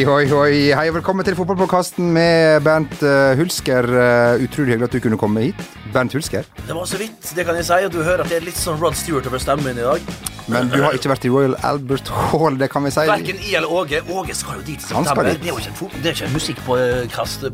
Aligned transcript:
Oi, 0.00 0.06
oi, 0.08 0.30
oi. 0.32 0.58
Hei 0.72 0.86
og 0.88 0.94
velkommen 0.96 1.26
til 1.26 1.34
fotballpodkasten 1.36 2.06
med 2.14 2.62
Bernt 2.64 3.02
uh, 3.04 3.34
Hulsker. 3.36 3.84
Uh, 3.84 4.40
utrolig 4.46 4.72
hyggelig 4.72 4.86
at 4.86 4.94
du 4.96 5.00
kunne 5.04 5.18
komme 5.20 5.42
hit. 5.44 5.58
Bernt 5.92 6.14
Hulsker. 6.16 6.46
Det 6.64 6.72
var 6.76 6.86
så 6.88 6.96
vidt, 7.00 7.18
det 7.36 7.44
kan 7.44 7.58
jeg 7.58 7.66
si. 7.68 7.76
Og 7.84 7.92
du 7.92 7.98
hører 8.06 8.22
at 8.24 8.30
det 8.32 8.38
er 8.38 8.46
litt 8.46 8.56
sånn 8.56 8.78
Rod 8.80 8.96
Stewart 8.96 9.28
over 9.28 9.42
stemmen 9.42 9.66
min 9.68 9.82
i 9.82 9.84
dag. 9.84 10.14
Men 10.48 10.70
du 10.72 10.78
har 10.80 10.96
ikke 10.96 11.10
vært 11.12 11.26
i 11.28 11.32
Royal 11.34 11.52
Albert 11.68 12.08
Hall, 12.30 12.56
det 12.62 12.70
kan 12.72 12.86
vi 12.88 12.94
si. 12.94 13.04
Verken 13.10 13.44
I 13.44 13.52
eller 13.60 13.76
Åge. 13.82 14.00
Åge 14.08 14.38
skal 14.38 14.62
jo 14.62 14.64
dit 14.70 14.80
i 14.80 14.88
september. 14.88 15.28
Det 15.34 15.36
er 15.36 15.52
jo 15.52 15.58
ikke 15.60 15.74
en, 15.74 15.78
fot- 15.82 15.98
det 16.00 16.08
er 16.14 16.16
ikke 16.16 16.30
en 16.30 16.36
musikkpodkast, 16.38 17.44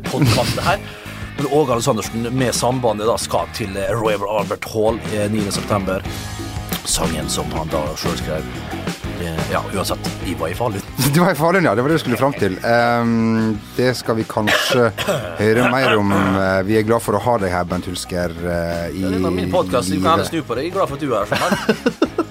det 0.61 0.67
her. 0.69 0.87
Men 1.41 1.51
Åge 1.51 1.75
Aleksandersen 1.75 2.29
med 2.31 2.55
sambandet 2.55 3.11
da 3.11 3.17
skal 3.21 3.51
til 3.59 3.75
eh, 3.75 3.91
Royal 3.99 4.23
Albert 4.39 4.71
Hall 4.71 5.01
eh, 5.11 5.27
9. 5.35 5.43
september. 5.59 6.05
Sangen 6.87 7.27
som 7.29 7.51
han 7.59 7.67
da 7.75 7.83
sjøl 7.99 8.15
skrev. 8.23 8.47
Eh, 9.21 9.51
Ja, 9.51 9.63
uansett. 9.73 10.09
Vi 10.25 10.33
var 10.35 10.49
i 10.49 10.53
Falun. 10.53 10.81
Du 11.13 11.19
var 11.23 11.31
i 11.31 11.35
Falun, 11.35 11.63
ja. 11.65 11.75
Det 11.75 11.81
var 11.81 11.89
det 11.89 11.95
du 11.97 12.03
skulle 12.03 12.17
fram 12.19 12.33
til. 12.37 12.57
Um, 12.65 13.57
det 13.77 13.93
skal 13.97 14.15
vi 14.19 14.25
kanskje 14.29 14.91
høre 15.39 15.69
mer 15.73 15.97
om. 15.97 16.11
Uh, 16.11 16.61
vi 16.67 16.77
er 16.77 16.85
glad 16.85 17.01
for 17.01 17.17
å 17.17 17.21
ha 17.23 17.37
deg 17.41 17.53
her, 17.55 17.65
Bent 17.69 17.87
Hulsker. 17.89 18.35
Uh, 18.43 18.91
i, 18.93 19.05
Det 19.07 19.23
var 19.23 19.33
min 19.33 19.51
podkast. 19.53 19.89
Du 19.93 19.97
kan 20.01 20.17
gjerne 20.19 20.29
snu 20.29 20.41
på 20.43 20.57
det. 20.59 20.67
Jeg 20.67 20.73
er 20.75 20.77
glad 20.77 20.91
for 20.91 20.99
at 20.99 21.01
du 21.01 21.13
er 21.15 21.25
her. 21.33 22.23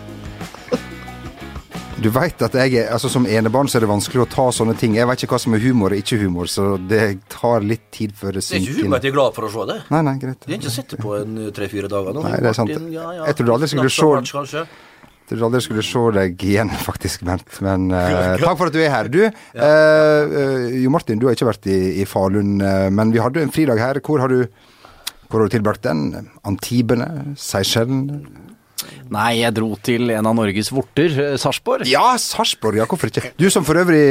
Du 1.97 2.11
veit 2.13 2.43
at 2.45 2.53
jeg 2.55 2.75
er, 2.77 2.91
altså 2.93 3.09
som 3.11 3.25
enebarn 3.27 3.71
så 3.73 3.79
er 3.79 3.87
det 3.87 3.89
vanskelig 3.89 4.21
å 4.21 4.27
ta 4.31 4.45
sånne 4.55 4.75
ting. 4.79 4.93
Jeg 4.99 5.09
vet 5.09 5.23
ikke 5.25 5.33
hva 5.33 5.41
som 5.43 5.55
er 5.57 5.63
humor 5.65 5.95
og 5.97 5.99
ikke 6.03 6.19
humor, 6.21 6.47
så 6.53 6.75
det 6.79 7.01
tar 7.33 7.65
litt 7.65 7.87
tid 7.97 8.13
før 8.15 8.37
det 8.37 8.43
Det 8.45 8.59
er 8.59 8.67
ikke 8.67 8.83
humor 8.85 8.99
at 9.01 9.07
jeg 9.09 9.15
er 9.15 9.17
glad 9.17 9.35
for 9.35 9.49
å 9.49 9.51
se 9.55 9.65
det. 9.73 9.77
Nei, 9.95 10.03
nei, 10.05 10.13
greit. 10.21 10.45
Jeg 10.45 10.53
har 10.53 10.61
ikke 10.61 10.75
sett 10.77 10.93
det 10.93 10.99
på 11.03 11.15
en 11.17 11.39
eh, 11.41 11.49
tre-fire 11.57 11.89
dager 11.91 12.15
nå. 12.15 12.23
Nei, 12.29 12.37
det 12.45 12.51
er 12.53 12.59
sant. 12.61 12.75
Ja, 12.93 13.07
ja. 13.17 13.25
Jeg 13.31 13.39
trodde 13.41 13.57
aldri 13.57 13.71
skulle 13.73 13.89
du 13.89 13.97
se- 13.97 14.67
trodde 15.29 15.49
aldri 15.49 15.61
jeg 15.61 15.67
skulle 15.69 15.85
se 15.87 16.05
deg 16.17 16.47
igjen, 16.49 16.73
faktisk, 16.89 17.27
Bent. 17.27 17.61
Men 17.65 17.91
uh, 17.93 18.37
takk 18.43 18.61
for 18.61 18.71
at 18.71 18.77
du 18.77 18.81
er 18.83 18.95
her. 18.95 19.11
Du, 19.13 19.21
eh, 19.27 19.35
eh, 19.67 20.81
Jo 20.83 20.95
Martin, 20.95 21.21
du 21.21 21.29
har 21.29 21.37
ikke 21.37 21.51
vært 21.51 21.69
i, 21.73 21.79
i 22.03 22.09
Falun, 22.09 22.57
uh, 22.63 22.89
men 22.95 23.15
vi 23.15 23.23
hadde 23.23 23.45
en 23.45 23.55
fridag 23.55 23.83
her. 23.83 24.03
Hvor 24.05 24.23
har 24.23 24.33
du, 24.33 24.47
hvor 25.29 25.43
har 25.43 25.49
du 25.49 25.57
tilbrakt 25.57 25.87
den? 25.87 26.31
Antibene? 26.47 27.37
Seychellen? 27.41 28.27
Nei, 29.11 29.41
jeg 29.41 29.55
dro 29.57 29.71
til 29.87 30.11
en 30.15 30.27
av 30.29 30.35
Norges 30.37 30.69
vorter, 30.75 31.15
Sarpsborg. 31.41 31.87
Ja, 31.89 32.11
Sarpsborg, 32.21 32.79
ja, 32.81 32.87
hvorfor 32.91 33.11
ikke? 33.11 33.33
Du 33.39 33.47
som 33.51 33.65
for 33.67 33.79
øvrig, 33.79 34.03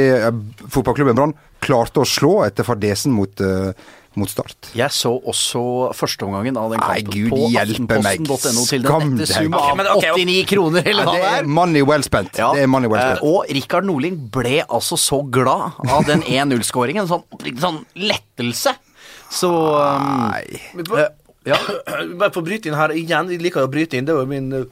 fotballklubben 0.72 1.16
Brann, 1.16 1.34
klarte 1.62 2.02
å 2.02 2.08
slå 2.08 2.40
etter 2.46 2.66
fadesen 2.66 3.14
mot, 3.16 3.40
eh, 3.40 3.72
mot 4.16 4.30
Start. 4.32 4.70
Jeg 4.76 4.90
så 4.96 5.12
også 5.28 5.62
førsteomgangen 5.96 6.56
av 6.60 6.72
den 6.72 6.80
Nei, 6.82 7.02
Gud 7.04 7.30
på 7.32 7.40
aftenposten.no 7.60 8.64
til 8.68 8.86
den 8.86 9.12
nette 9.16 9.28
sum 9.30 9.56
av 9.58 9.74
men 9.78 9.90
ok, 9.92 10.06
ok. 10.14 10.20
89 10.22 10.46
kroner, 10.50 10.88
eller 10.92 11.06
hva 11.08 11.14
det 11.16 11.26
er 11.28 11.38
er. 11.42 11.50
money 11.58 11.84
well 11.86 12.04
spent. 12.06 12.40
Ja, 12.40 12.50
Det 12.56 12.64
er 12.64 12.70
money 12.72 12.88
well 12.90 13.02
eh, 13.02 13.12
spent. 13.16 13.28
Og 13.28 13.52
Rikard 13.58 13.88
Norling 13.88 14.16
ble 14.34 14.62
altså 14.66 14.98
så 15.00 15.20
glad 15.32 15.78
av 15.86 16.08
den 16.08 16.24
1-0-skåringen. 16.40 17.08
Sånn, 17.10 17.24
sånn 17.60 17.82
lettelse. 17.94 18.74
Så 19.32 19.50
um, 19.52 20.10
Nei. 20.30 20.60
eh, 20.80 21.08
ja. 21.52 21.60
Bare 22.18 22.32
for 22.32 22.42
å 22.42 22.46
bryte 22.46 22.70
inn 22.70 22.78
her 22.78 22.94
igjen. 22.96 23.30
Jeg 23.34 23.42
liker 23.44 23.66
å 23.66 23.70
bryte 23.72 23.98
inn. 24.00 24.08
Det 24.08 24.16
var 24.16 24.28
min 24.30 24.48
eh, 24.54 24.66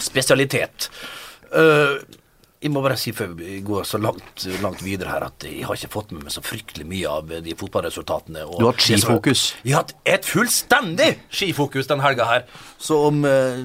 spesialitet. 0.00 0.90
Eh, 1.54 1.98
jeg 2.60 2.72
må 2.74 2.82
bare 2.84 2.96
si 3.00 3.12
før 3.16 3.30
vi 3.38 3.54
går 3.64 3.86
så 3.88 3.96
langt, 3.96 4.42
langt 4.60 4.82
videre 4.84 5.14
her, 5.14 5.24
at 5.30 5.46
jeg 5.48 5.64
har 5.64 5.78
ikke 5.78 5.88
fått 5.94 6.10
med 6.12 6.26
meg 6.26 6.34
så 6.34 6.42
fryktelig 6.44 6.84
mye 6.84 7.08
av 7.08 7.30
de 7.40 7.54
fotballresultatene. 7.56 8.42
og 8.44 8.58
Du 8.60 8.66
har 8.66 8.74
hatt 8.74 8.84
skifokus. 8.84 9.44
Jeg 9.64 9.72
har 9.72 9.86
hatt 9.86 9.94
et 10.04 10.28
fullstendig 10.28 11.08
skifokus 11.32 11.88
den 11.88 12.02
helga 12.04 12.26
her. 12.28 12.44
Så 12.80 12.98
om 13.08 13.24
eh, 13.24 13.62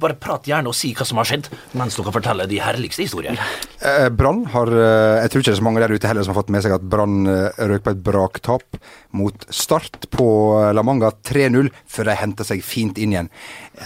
Bare 0.00 0.16
prat 0.20 0.44
gjerne 0.48 0.68
og 0.68 0.76
si 0.76 0.90
hva 0.96 1.06
som 1.08 1.20
har 1.22 1.28
skjedd, 1.30 1.48
mens 1.72 1.96
dere 1.96 2.12
forteller 2.12 2.50
de 2.50 2.60
herligste 2.60 3.06
historier. 3.06 3.40
Eh, 3.80 4.10
Brann 4.12 4.44
har 4.52 4.68
eh, 4.68 5.22
Jeg 5.24 5.32
tror 5.32 5.40
ikke 5.44 5.50
det 5.50 5.56
er 5.56 5.62
så 5.62 5.66
mange 5.70 5.84
der 5.84 5.96
ute 5.96 6.10
heller 6.10 6.26
som 6.26 6.34
har 6.34 6.42
fått 6.42 6.52
med 6.52 6.64
seg 6.66 6.76
at 6.76 6.84
Brann 6.84 7.24
eh, 7.30 7.64
røk 7.72 7.86
på 7.88 7.94
et 7.96 8.04
braktap 8.04 8.78
mot 9.16 9.48
Start 9.48 10.10
på 10.12 10.28
eh, 10.60 10.70
La 10.76 10.84
Manga 10.84 11.14
3-0, 11.24 11.72
før 11.88 12.10
de 12.12 12.18
henta 12.20 12.44
seg 12.44 12.60
fint 12.66 13.00
inn 13.00 13.16
igjen. 13.16 13.32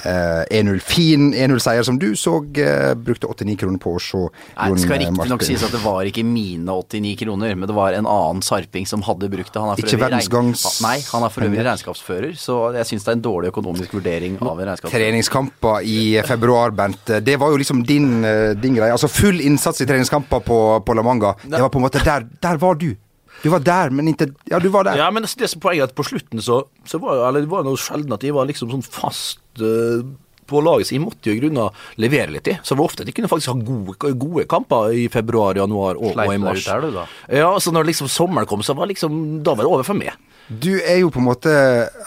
Eh, 0.03 0.43
1-0. 0.63 0.83
Fin 0.83 1.31
1-0-seier 1.31 1.87
som 1.87 1.99
du 2.03 2.11
så. 2.19 2.41
eh, 2.59 2.95
brukte 2.99 3.31
89 3.31 3.59
kroner 3.63 3.83
på 3.83 3.95
å 3.95 4.03
se 4.03 4.27
Nei, 4.57 4.69
det 4.75 4.81
skal 4.83 4.95
eh, 4.97 5.03
riktignok 5.07 5.43
sies 5.47 5.63
at 5.63 5.71
det 5.75 5.81
var 5.85 6.09
ikke 6.09 6.25
mine 6.27 6.67
89 6.67 7.17
kroner, 7.21 7.55
men 7.55 7.69
det 7.71 7.77
var 7.77 7.93
en 7.99 8.07
annen 8.11 8.43
sarping 8.43 8.87
som 8.91 9.03
hadde 9.07 9.29
brukt 9.31 9.53
det. 9.53 9.61
Han 9.63 9.71
er 9.71 9.77
for 9.81 9.87
Ikke 9.87 10.01
verdensgangs- 10.03 10.65
Nei, 10.83 10.97
han 11.13 11.23
er 11.27 11.29
for 11.35 11.47
øvrig 11.47 11.65
regnskapsfører, 11.67 12.33
så 12.39 12.59
jeg 12.75 12.87
syns 12.91 13.05
det 13.05 13.13
er 13.13 13.19
en 13.19 13.23
dårlig 13.29 13.53
økonomisk 13.53 13.93
vurdering 13.99 14.39
av 14.43 14.59
en 14.59 14.67
regnskapsfører. 14.73 14.99
Treningskamper 15.05 15.83
i 15.87 15.99
februar, 16.27 16.71
Bent. 16.75 17.05
Det 17.25 17.39
var 17.39 17.51
jo 17.51 17.57
liksom 17.63 17.85
din, 17.87 18.25
eh, 18.25 18.55
din 18.55 18.75
greie. 18.75 18.91
Altså 18.93 19.09
full 19.09 19.41
innsats 19.41 19.81
i 19.81 19.87
treningskamper 19.87 20.41
på, 20.45 20.85
på 20.85 20.95
La 20.95 21.03
Manga. 21.03 21.35
Det 21.45 21.61
var 21.61 21.69
på 21.71 21.79
en 21.79 21.87
måte 21.89 22.03
der 22.05 22.27
Der 22.41 22.57
var 22.57 22.75
du. 22.75 22.95
Du 23.43 23.51
var 23.51 23.61
der, 23.61 23.91
men 23.91 24.09
ikke 24.09 24.33
Ja, 24.51 24.59
du 24.59 24.69
var 24.69 24.83
der. 24.85 24.97
Ja, 24.97 25.11
men 25.11 25.23
det, 25.23 25.49
som 25.51 25.61
poenget 25.61 25.83
er 25.83 25.91
at 25.93 25.95
på 25.95 26.03
slutten 26.05 26.41
så, 26.43 26.65
så 26.85 26.99
var 26.99 27.15
jo- 27.15 27.29
eller 27.29 27.41
det 27.41 27.49
var 27.51 27.63
noe 27.63 27.77
sjelden 27.77 28.13
at 28.13 28.21
jeg 28.23 28.35
var 28.35 28.47
liksom 28.47 28.71
sånn 28.73 28.83
fast 28.83 29.39
eh, 29.61 30.03
på 30.49 30.63
laget, 30.65 30.89
så 30.89 30.97
jeg 30.97 31.05
måtte 31.05 31.31
jo 31.31 31.37
i 31.37 31.43
grunnen 31.43 31.71
levere 32.01 32.33
litt 32.35 32.49
i. 32.49 32.57
Så 32.63 32.75
det 32.75 32.81
var 32.81 32.89
ofte 32.91 33.05
at 33.05 33.11
jeg 33.13 33.19
kunne 33.21 33.31
faktisk 33.31 33.53
ha 33.53 33.59
gode, 33.69 34.15
gode 34.19 34.47
kamper 34.51 34.95
i 34.97 35.07
februar, 35.13 35.61
januar 35.61 36.01
og, 36.01 36.17
og 36.17 36.35
i 36.35 36.41
mars. 36.43 36.65
ut 36.65 36.73
der, 36.73 36.81
du, 36.89 36.91
da. 36.97 37.07
Ja, 37.43 37.53
så 37.61 37.75
når 37.75 37.91
liksom 37.93 38.09
sommeren 38.09 38.49
kom, 38.49 38.65
så 38.67 38.75
var 38.79 38.89
liksom, 38.91 39.43
da 39.45 39.55
var 39.55 39.65
det 39.69 39.73
over 39.77 39.87
for 39.87 39.99
meg. 39.99 40.17
Du 40.49 40.71
er 40.81 41.03
jo 41.03 41.11
på 41.13 41.21
en 41.21 41.27
måte 41.27 41.51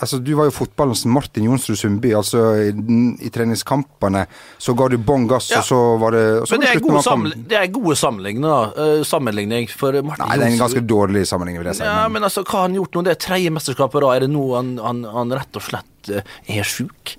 Altså, 0.01 0.17
du 0.17 0.31
var 0.33 0.47
jo 0.47 0.53
fotballens 0.55 1.03
Martin 1.05 1.45
Jonsrud 1.45 1.77
Sundby. 1.77 2.09
Altså, 2.17 2.39
i, 2.57 2.71
i 3.21 3.29
treningskampene 3.29 4.23
så 4.57 4.73
ga 4.73 4.87
du 4.89 4.95
bånn 4.97 5.27
gass, 5.29 5.51
Ja. 5.53 5.59
og 5.61 5.67
så 5.67 5.77
var 6.01 6.15
det 6.17 6.23
så 6.49 6.57
Men 6.57 6.63
var 6.63 6.65
det 6.65 6.71
er 6.73 7.05
sammenligning, 7.05 7.45
det 7.51 7.59
er 7.59 7.67
gode 7.75 7.95
sammenligning, 8.01 8.41
da. 8.47 8.55
Uh, 8.73 9.03
sammenligning 9.05 9.69
for 9.69 9.93
Martin 10.01 10.25
Nei, 10.25 10.39
det 10.41 10.47
er 10.47 10.55
en 10.55 10.63
ganske 10.63 10.81
dårlig 10.89 11.21
sammenligning, 11.29 11.61
vil 11.61 11.69
jeg 11.69 11.81
si. 11.83 11.85
Ja, 11.85 11.99
men- 12.07 12.17
men 12.17 12.23
altså, 12.31 12.41
hva 12.41 12.63
har 12.63 12.67
han 12.71 12.79
gjort 12.81 12.97
nå? 12.97 13.03
Det 13.05 13.13
er 13.13 13.21
tredje 13.27 13.53
mesterskapet 13.53 14.01
da. 14.01 14.09
Er 14.15 14.25
det 14.25 14.31
nå 14.33 14.47
han, 14.57 14.73
han, 14.81 15.03
han 15.05 15.37
rett 15.37 15.61
og 15.61 15.67
slett 15.69 16.09
eh, 16.09 16.25
er 16.57 16.63
sjuk? 16.65 17.13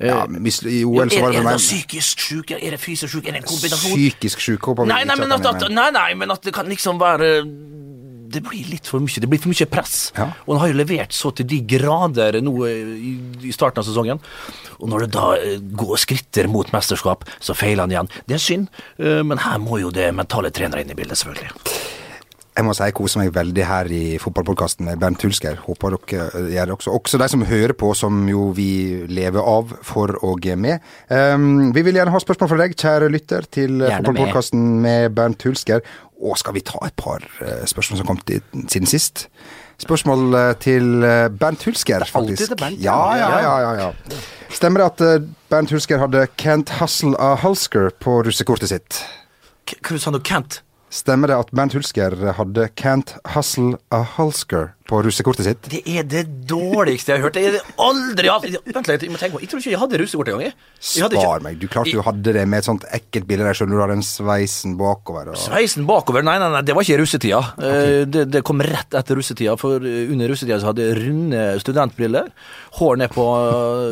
Eh, 0.00 0.08
ja, 0.08 0.22
hvis, 0.24 0.62
I 0.64 0.80
OL 0.88 1.10
så 1.12 1.18
er, 1.18 1.26
var 1.26 1.34
det 1.34 1.36
er 1.36 1.42
det 1.42 1.42
vel 1.42 1.44
da 1.44 1.50
mer 1.50 1.60
psykisk 1.60 2.22
sjuk? 2.24 2.54
Er 2.56 2.72
det 2.72 2.80
fysisk 2.80 3.12
sjuk? 3.12 3.26
Er 3.28 3.36
det 3.36 3.42
en 3.42 3.48
kombinasjon? 3.50 3.98
psykisk 3.98 4.40
sjuk. 4.46 4.70
Håper 4.70 4.88
Nei, 4.88 5.02
nei, 5.04 5.16
men 5.20 5.34
at 5.36 5.50
at, 5.50 5.66
er 5.66 5.74
nei, 5.76 5.90
nei, 5.92 6.08
men 6.16 6.32
at 6.32 6.46
det 6.46 6.54
kan 6.56 6.70
liksom 6.70 7.00
være 7.00 7.28
Det 8.30 8.40
blir 8.46 8.68
litt 8.70 8.86
for 8.86 9.02
mye. 9.02 9.20
Det 9.20 9.28
blir 9.28 9.40
for 9.42 9.50
mye 9.50 9.66
press. 9.66 10.12
Ja. 10.16 10.30
Og 10.46 10.54
han 10.54 10.60
har 10.62 10.72
jo 10.72 10.78
levert 10.78 11.12
så 11.12 11.32
til 11.34 11.48
de 11.50 11.60
grader 11.66 12.38
nå 12.40 12.54
i, 12.70 13.14
i 13.42 13.52
starten 13.52 13.82
av 13.82 13.88
sesongen. 13.88 14.22
Og 14.78 14.88
når 14.88 15.04
det 15.04 15.10
da 15.18 15.28
eh, 15.36 15.56
går 15.58 15.96
skritter 15.98 16.48
mot 16.48 16.70
mesterskap, 16.72 17.26
så 17.42 17.58
feiler 17.58 17.84
han 17.84 17.92
igjen. 17.96 18.12
Det 18.30 18.38
er 18.38 18.44
synd, 18.44 18.70
eh, 19.02 19.20
men 19.26 19.42
her 19.42 19.58
må 19.60 19.82
jo 19.82 19.90
det 19.92 20.12
mentale 20.14 20.54
trenere 20.54 20.86
inn 20.86 20.94
i 20.94 20.96
bildet, 20.96 21.18
selvfølgelig. 21.18 21.98
Jeg 22.60 22.66
må 22.68 22.74
si 22.76 22.84
jeg 22.84 22.92
koser 22.98 23.22
meg 23.22 23.30
veldig 23.32 23.64
her 23.64 23.88
i 23.88 24.02
fotballpodkasten 24.20 24.84
med 24.84 24.98
Bernt 25.00 25.22
Hulsker. 25.24 25.56
Håper 25.64 25.94
dere 25.96 26.26
eh, 26.36 26.50
gjør 26.52 26.68
det 26.68 26.74
også. 26.76 26.92
Også 26.98 27.20
de 27.22 27.28
som 27.32 27.44
hører 27.48 27.72
på, 27.80 27.94
som 27.96 28.18
jo 28.28 28.50
vi 28.56 28.66
lever 29.08 29.40
av 29.40 29.72
for 29.86 30.12
og 30.26 30.44
med. 30.60 30.84
Um, 31.08 31.70
vi 31.72 31.80
vil 31.86 31.96
gjerne 31.96 32.12
ha 32.12 32.20
spørsmål 32.20 32.50
fra 32.52 32.58
deg, 32.60 32.76
kjære 32.76 33.08
lytter, 33.14 33.48
til 33.48 33.80
fotballpodkasten 33.86 34.66
med 34.84 35.16
Bernt 35.16 35.46
Hulsker. 35.48 35.80
Og 36.20 36.36
skal 36.36 36.52
vi 36.58 36.60
ta 36.68 36.76
et 36.84 36.96
par 37.00 37.24
eh, 37.40 37.64
spørsmål 37.70 37.96
som 37.96 38.04
har 38.04 38.12
kommet 38.12 38.68
siden 38.74 38.90
sist? 38.92 39.24
Spørsmål 39.80 40.36
eh, 40.36 40.52
til 40.60 40.90
Bernt 41.40 41.64
Hulsker, 41.64 42.04
alltid 42.04 42.42
faktisk. 42.44 42.58
Bernt, 42.60 42.82
ja, 42.84 42.98
ja. 43.16 43.30
ja, 43.40 43.44
ja, 43.46 43.54
ja, 43.64 43.88
ja. 43.88 44.20
Stemmer 44.52 44.84
det 44.84 44.90
at 44.92 45.30
Bernt 45.48 45.72
Hulsker 45.72 46.02
hadde 46.04 46.26
Kent 46.36 46.76
Hustle 46.82 47.16
a 47.16 47.32
Hulsker 47.40 47.88
på 48.04 48.20
russekortet 48.28 48.74
sitt? 48.76 49.00
K- 49.64 49.80
Hva 49.86 50.02
sa 50.02 50.12
du, 50.12 50.20
Kent? 50.20 50.60
Stemmer 50.90 51.30
det 51.30 51.36
at 51.38 51.52
Bernt 51.54 51.76
Hulsker 51.76 52.16
hadde 52.34 52.64
Can't 52.74 53.12
Hustle 53.36 53.78
a 53.94 54.02
Hulsker 54.16 54.72
på 54.90 55.00
russekortet 55.06 55.46
sitt? 55.46 55.68
Det 55.70 55.80
er 55.88 56.06
det 56.08 56.24
dårligste 56.50 57.14
jeg 57.14 57.20
har 57.20 57.28
hørt. 57.28 57.38
Jeg 57.38 57.54
har 57.54 57.74
aldri 57.86 58.30
hatt 58.30 58.46
Vent 58.70 58.90
litt, 58.90 59.04
jeg 59.06 59.12
må 59.12 59.20
tenke 59.20 59.36
meg. 59.36 59.44
Jeg 59.44 59.50
tror 59.52 59.62
ikke 59.62 59.72
jeg 59.72 59.80
hadde 59.80 60.00
russekort 60.02 60.30
engang. 60.32 60.54
Spar 60.80 61.14
ikke- 61.14 61.42
meg. 61.46 61.58
Du 61.60 61.66
klarte 61.70 61.94
du 61.94 62.02
hadde 62.06 62.34
det 62.36 62.44
med 62.48 62.58
et 62.62 62.68
sånt 62.68 62.84
ekkelt 62.96 63.26
bilde 63.28 63.46
der, 63.46 63.54
selv 63.54 63.70
du. 63.70 63.78
har 63.80 63.88
den 63.88 64.02
sveisen 64.04 64.76
bakover. 64.78 65.30
Og... 65.32 65.38
Sveisen 65.40 65.86
bakover, 65.88 66.24
nei, 66.26 66.36
nei, 66.42 66.50
nei, 66.52 66.62
det 66.66 66.74
var 66.76 66.84
ikke 66.86 66.98
i 66.98 67.00
russetida. 67.00 67.40
Okay. 67.56 68.04
Det, 68.10 68.26
det 68.30 68.42
kom 68.46 68.60
rett 68.64 68.96
etter 68.98 69.18
russetida, 69.18 69.56
for 69.60 69.80
eh, 69.86 70.10
under 70.12 70.30
russetida 70.32 70.60
så 70.60 70.70
hadde 70.70 70.86
jeg 70.86 70.98
runde 71.00 71.44
studentbriller, 71.62 72.30
hår 72.80 73.00
ned 73.02 73.14
på, 73.14 73.26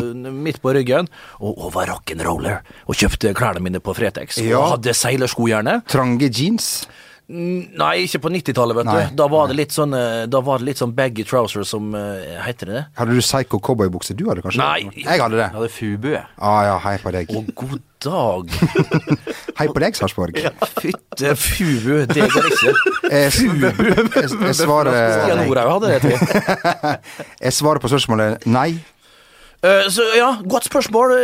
eh, 0.02 0.32
midt 0.48 0.60
på 0.64 0.74
ryggen, 0.76 1.08
og, 1.40 1.52
og 1.56 1.74
var 1.76 1.92
rock'n'roller. 1.94 2.62
Og 2.88 2.98
kjøpte 2.98 3.34
klærne 3.38 3.62
mine 3.64 3.82
på 3.84 3.94
Fretex. 3.96 4.40
Ja. 4.44 4.58
Og 4.60 4.74
hadde 4.76 4.96
seilersko 4.96 5.48
gjerne. 5.50 5.80
Trange 5.90 6.30
jeans. 6.30 6.86
Nei, 7.28 8.06
ikke 8.06 8.22
på 8.24 8.30
90-tallet, 8.32 8.76
vet 8.78 8.86
Nei. 8.88 9.00
du. 9.10 9.16
Da 9.20 9.26
var, 9.28 9.50
det 9.50 9.58
litt 9.58 9.74
sånn, 9.76 9.92
eh, 9.92 10.22
da 10.32 10.40
var 10.40 10.62
det 10.62 10.70
litt 10.70 10.78
sånn 10.80 10.94
baggy 10.96 11.26
trousers 11.28 11.68
som 11.68 11.90
uh, 11.92 12.38
Heter 12.40 12.70
det 12.70 12.76
det? 12.78 12.84
Hadde 12.96 13.16
du 13.18 13.20
psycho 13.20 13.60
cowboybukse? 13.60 14.16
Du 14.16 14.24
hadde 14.30 14.40
kanskje? 14.46 14.62
Nei. 14.62 15.02
Jeg 15.02 15.20
hadde 15.20 15.36
det. 15.36 15.44
Jeg 15.44 15.56
hadde 15.58 15.68
Fubu. 15.74 16.08
Ah, 16.16 16.62
ja, 16.64 16.78
hei 16.86 16.94
på 17.02 17.12
deg. 17.12 17.28
Å, 17.28 17.42
god 17.60 17.84
dag. 18.00 18.54
Hei 19.58 19.66
på 19.74 19.82
deg, 19.82 19.96
Sarpsborg. 19.98 20.36
Fytte 20.78 21.32
fubu, 21.34 22.04
det 22.06 22.28
går 22.30 22.44
ikke. 22.46 22.72
Jeg, 23.10 23.32
jeg, 23.34 23.72
jeg, 24.14 24.52
svarer, 24.54 24.94
jeg. 24.94 26.12
jeg 27.48 27.56
svarer 27.56 27.82
på 27.82 27.90
spørsmålet 27.90 28.46
nei. 28.46 28.68
Uh, 29.58 29.90
så 29.90 30.06
ja, 30.14 30.30
godt 30.46 30.70
spørsmål. 30.70 31.16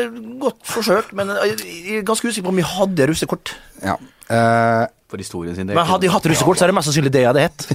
Godt 0.43 0.59
forsøk, 0.67 1.15
men 1.15 1.31
jeg, 1.47 1.63
jeg 1.71 2.03
er 2.03 2.09
ganske 2.11 2.27
usikker 2.27 2.49
på 2.51 2.53
om 2.57 2.59
vi 2.59 2.67
hadde 2.75 3.09
russekort. 3.13 3.55
Ja. 3.87 3.95
Eh, 4.33 4.85
For 5.15 5.23
historien 5.23 5.55
sin 5.55 5.69
del. 5.69 5.77
Men 5.79 5.87
hadde 5.87 6.09
de 6.09 6.11
hatt 6.11 6.25
russekort, 6.27 6.59
så 6.59 6.67
er 6.67 6.73
det 6.73 6.75
mest 6.75 6.91
sannsynlig 6.91 7.13
det 7.15 7.21
jeg 7.23 7.31
hadde 7.31 7.45
hett. 7.47 7.67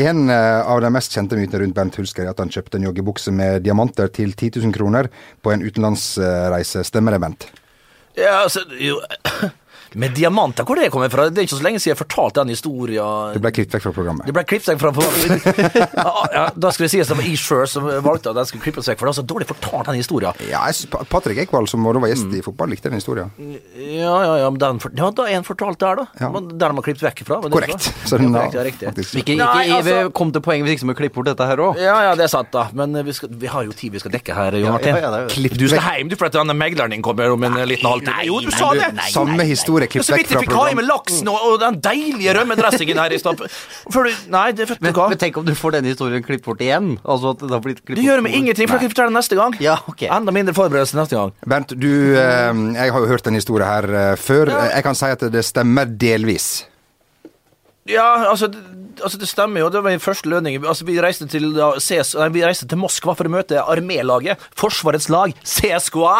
En 0.00 0.28
eh, 0.30 0.68
av 0.70 0.78
de 0.84 0.90
mest 0.92 1.14
kjente 1.16 1.34
mytene 1.34 1.64
rundt 1.64 1.74
Bernt 1.74 1.96
Hulsker 1.98 2.22
er 2.22 2.30
at 2.30 2.38
han 2.38 2.52
kjøpte 2.52 2.78
en 2.78 2.84
joggebukse 2.86 3.32
med 3.34 3.64
diamanter 3.64 4.06
til 4.14 4.30
10 4.36 4.60
000 4.60 4.74
kroner 4.76 5.08
på 5.42 5.50
en 5.50 5.64
utenlandsreise. 5.64 6.84
Stemmer 6.86 7.16
det, 7.16 7.18
Bent? 7.24 7.48
Ja, 8.14 8.42
altså, 8.44 8.62
jo, 8.78 9.00
med 9.94 10.14
diamanter, 10.14 10.64
hvor 10.64 10.76
det 10.78 10.90
kommer 10.92 11.10
fra? 11.10 11.28
Det 11.30 11.38
er 11.42 11.46
ikke 11.48 11.56
så 11.58 11.64
lenge 11.66 11.80
siden 11.82 11.94
jeg 11.96 11.98
fortalte 11.98 12.42
den 12.44 12.52
historien. 12.54 13.32
Det 13.34 13.40
ble 13.42 13.50
klippet 13.56 13.74
vekk 13.78 13.82
fra 13.88 13.92
programmet. 13.96 14.26
Det 14.28 14.34
ble 14.36 14.44
klippet 14.46 14.68
vekk 14.70 14.80
fra 14.80 14.90
ja, 16.04 16.12
ja, 16.34 16.44
Da 16.54 16.70
skulle 16.70 16.86
det 16.88 16.92
sies 16.94 17.08
det 17.10 17.16
var 17.18 17.26
jeg 17.26 17.40
sjøl 17.40 17.66
som 17.70 17.88
valgte 18.04 18.30
at 18.30 18.38
den 18.38 18.46
skulle 18.50 18.62
klippes 18.68 18.86
vekk, 18.90 19.00
for 19.00 19.08
det 19.08 19.12
var 19.14 19.18
så 19.18 19.24
dårlig 19.32 19.48
fortalt, 19.50 19.86
den 19.90 19.98
historien. 20.00 20.44
Ja, 20.50 20.62
Patrick 21.10 21.40
Ekwald, 21.42 21.68
som 21.72 21.82
da 21.86 22.02
var 22.04 22.12
gjest 22.12 22.30
i 22.38 22.42
fotball, 22.44 22.70
likte 22.74 22.90
den 22.92 23.00
historien. 23.00 23.32
Ja, 23.40 24.14
ja, 24.26 24.36
ja, 24.44 24.50
men 24.50 24.60
den, 24.62 24.80
for- 24.84 24.94
ja, 24.96 25.10
da 25.10 25.26
er 25.26 25.38
en 25.40 25.46
fortalt 25.48 25.80
der, 25.82 26.02
da. 26.02 26.06
Ja. 26.20 26.30
Men 26.34 26.48
Den 26.52 26.66
har 26.68 26.76
man 26.78 26.86
klippet 26.86 27.02
vekk 27.08 27.24
fra. 27.26 27.40
Korrekt. 27.50 27.90
Så 28.06 28.18
den 28.20 28.30
Ja, 28.34 28.44
korrekt, 28.46 28.54
ja, 28.54 28.64
riktig. 28.68 28.88
faktisk 28.92 29.14
Ikke, 29.22 29.32
ikke, 29.34 29.44
Nei, 29.44 29.66
altså- 29.74 29.96
vi 30.04 30.12
kom 30.20 30.32
til 30.32 30.42
poenget 30.46 30.68
hvis 30.68 30.78
ikke 30.80 30.88
vi 30.92 30.94
klippe 31.02 31.14
bort 31.20 31.26
dette 31.32 31.46
her 31.50 31.56
òg. 31.66 31.78
Ja, 31.80 31.96
ja, 32.08 32.14
det 32.14 32.24
er 32.28 32.32
sant, 32.32 32.50
da. 32.54 32.68
Men 32.72 32.94
eh, 32.96 33.02
vi, 33.02 33.12
skal, 33.16 33.28
vi 33.32 33.46
har 33.50 33.64
jo 33.66 33.72
tid 33.72 33.92
vi 33.92 33.98
skal 33.98 34.12
dekke 34.14 34.34
her, 34.34 34.52
Jon 34.60 34.72
Martin. 34.76 34.94
ja, 34.94 35.00
ja, 35.00 35.26
ja, 35.26 35.48
Du 35.56 35.66
skal 35.68 35.82
hjem, 35.98 36.08
du, 36.12 36.16
for 36.16 36.26
at 36.30 36.32
denne 36.38 36.54
megleren 36.54 36.90
din 36.94 37.02
kommer 37.02 37.30
om 37.32 37.42
en 37.44 37.58
liten 37.68 37.86
halvtime. 37.90 38.24
Jo, 38.28 38.40
du 38.40 38.50
sa 38.54 38.70
det! 38.74 38.90
Samme 39.10 39.44
historie 39.48 39.79
Det 39.80 39.88
fra 39.88 39.92
klippet 39.94 40.08
så 40.08 40.14
vekk 40.14 40.22
vidt 40.22 40.34
jeg 40.34 40.44
fikk 40.44 40.56
ha 40.56 40.64
i 40.70 40.76
med 40.78 40.86
laksen 40.88 41.30
og, 41.32 41.38
og 41.48 41.58
den 41.62 41.80
deilige 41.84 42.34
rømmedressingen 42.38 43.00
her 43.02 43.14
i 43.16 43.20
stad. 43.20 43.42
Nei, 44.30 44.46
det 44.56 44.68
vet 44.70 44.80
du 44.82 44.90
hva. 44.92 45.08
men 45.12 45.20
tenk 45.20 45.40
om 45.40 45.46
du 45.46 45.54
får 45.56 45.76
denne 45.78 45.92
historien 45.92 46.24
klippet 46.26 46.46
bort 46.46 46.64
igjen? 46.64 46.94
Altså 47.04 47.34
at 47.34 47.44
det 47.44 47.52
har 47.54 47.64
blitt 47.64 47.82
klippet 47.82 48.00
Det 48.02 48.06
gjør 48.06 48.24
meg 48.26 48.38
ingenting, 48.38 48.70
for 48.70 48.78
jeg 48.78 48.88
kan 48.88 48.94
fortelle 48.94 49.14
det 49.14 49.18
neste 49.18 49.38
gang. 49.40 49.58
Ja, 49.64 49.76
ok. 49.90 50.06
Enda 50.08 50.34
mindre 50.34 50.56
forberedelse 50.56 50.98
neste 50.98 51.18
gang. 51.18 51.34
Bernt, 51.46 51.76
du 51.76 51.90
eh, 52.14 52.64
Jeg 52.76 52.96
har 52.96 53.06
jo 53.06 53.10
hørt 53.10 53.26
den 53.26 53.38
historien 53.38 53.68
her 53.68 53.88
eh, 53.90 54.16
før. 54.20 54.52
Ja. 54.52 54.66
Jeg 54.76 54.86
kan 54.88 54.98
si 54.98 55.14
at 55.14 55.24
det 55.32 55.46
stemmer 55.46 55.88
delvis. 55.90 56.50
Ja, 57.88 58.28
altså, 58.30 58.50
altså 59.02 59.18
det 59.18 59.28
stemmer 59.28 59.64
jo. 59.64 59.70
Det 59.72 59.82
var 59.82 59.90
min 59.90 60.02
første 60.02 60.28
lønning. 60.28 60.60
Altså, 60.60 60.84
vi, 60.84 60.98
reiste 61.02 61.26
til, 61.30 61.50
da, 61.56 61.72
CS, 61.80 62.14
nei, 62.20 62.28
vi 62.34 62.44
reiste 62.44 62.68
til 62.68 62.80
Moskva 62.80 63.16
for 63.18 63.28
å 63.28 63.32
møte 63.32 63.62
armélaget. 63.62 64.40
Forsvarets 64.58 65.08
lag, 65.12 65.34
CSKA, 65.40 66.14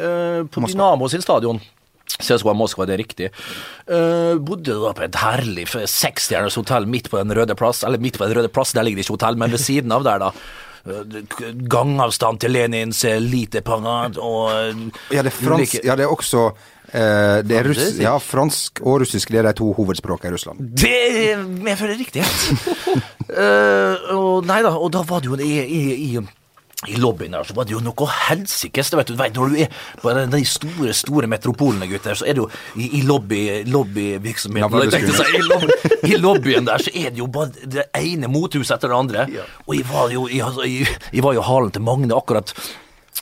uh, 0.00 0.40
på 0.48 0.64
Dynamo 0.64 1.10
sin 1.12 1.24
stadion. 1.24 1.60
CSKA 2.22 2.54
Moskva, 2.56 2.86
det 2.86 2.94
er 2.96 3.02
riktig. 3.02 3.30
Uh, 3.88 4.36
bodde 4.38 4.76
da 4.80 4.92
på 4.96 5.06
et 5.06 5.18
herlig 5.18 5.66
seksstjerners 5.70 6.58
hotell 6.60 6.86
midt 6.90 7.10
på 7.10 7.18
Den 7.22 7.34
røde 7.34 7.56
plass. 7.58 7.82
Eller 7.86 8.02
midt 8.02 8.18
på 8.20 8.28
Den 8.28 8.38
røde 8.38 8.52
plass, 8.52 8.72
der 8.76 8.86
ligger 8.86 9.02
det 9.02 9.06
ikke 9.08 9.18
hotell, 9.18 9.40
men 9.40 9.54
ved 9.54 9.62
siden 9.64 9.92
av 9.94 10.06
der, 10.06 10.22
da. 10.28 10.30
Eh, 10.84 11.54
Gangavstand 11.64 12.42
til 12.42 12.52
Lenins 12.52 12.98
lite 13.24 13.62
pangad 13.64 14.18
og 14.20 14.50
eh, 14.52 14.82
Ja, 15.16 15.22
det 15.24 15.30
er, 15.32 15.36
frans, 15.38 15.56
ulike- 15.62 15.80
ja, 15.86 15.96
det 15.96 16.04
er 16.04 16.12
også 16.12 16.50
Uh, 16.94 17.40
det 17.42 17.56
er 17.56 17.64
Ja, 17.64 17.66
russ, 17.66 17.78
er 17.80 18.02
ja, 18.04 18.10
fransk 18.22 18.78
og 18.84 19.00
russisk 19.02 19.30
det 19.32 19.40
er 19.40 19.46
de 19.48 19.52
to 19.58 19.72
hovedspråkene 19.74 20.30
i 20.30 20.34
Russland. 20.36 20.60
Det 20.78 21.32
medfører 21.64 21.96
riktighet. 21.98 22.68
uh, 23.40 24.12
og 24.14 24.44
nei 24.46 24.60
da, 24.62 24.70
og 24.76 24.92
da 24.94 25.02
var 25.08 25.24
det 25.24 25.32
jo 25.32 25.38
i, 25.42 25.56
i, 25.64 25.80
i 26.12 26.20
i 26.88 26.98
lobbyen 27.00 27.34
der 27.36 27.46
så 27.46 27.56
var 27.56 27.68
det 27.68 27.74
jo 27.74 27.82
noe 27.84 28.08
helsikes. 28.28 28.90
du 28.90 28.96
vet, 28.98 29.08
du 29.12 29.16
vet, 29.18 29.34
Når 29.34 29.48
du 29.48 29.56
er 29.64 29.68
på 30.00 30.14
de 30.36 30.44
store 30.44 30.92
store 30.94 31.30
metropolene, 31.30 31.88
gutter, 31.90 32.14
så 32.14 32.26
er 32.28 32.36
det 32.36 32.44
jo 32.44 32.48
i, 32.76 33.00
i 33.00 33.02
lobby, 33.02 33.64
lobbyvirksomheten 33.66 34.78
ja, 34.84 34.90
tenkte 34.90 35.26
i, 35.34 35.42
lobby, 35.42 35.72
I 36.14 36.20
lobbyen 36.20 36.68
der 36.68 36.84
så 36.84 36.94
er 36.94 37.10
det 37.10 37.22
jo 37.22 37.26
bare 37.26 37.52
det 37.64 37.88
ene 37.98 38.30
mothuset 38.30 38.76
etter 38.76 38.92
det 38.92 38.98
andre. 38.98 39.26
Og 39.66 39.76
jeg 39.78 39.88
var 39.90 40.14
jo, 40.14 40.28
jeg, 40.28 40.56
jeg, 40.64 40.96
jeg 41.12 41.26
var 41.26 41.36
jo 41.36 41.44
halen 41.44 41.74
til 41.74 41.84
Magne 41.84 42.16
akkurat 42.16 42.54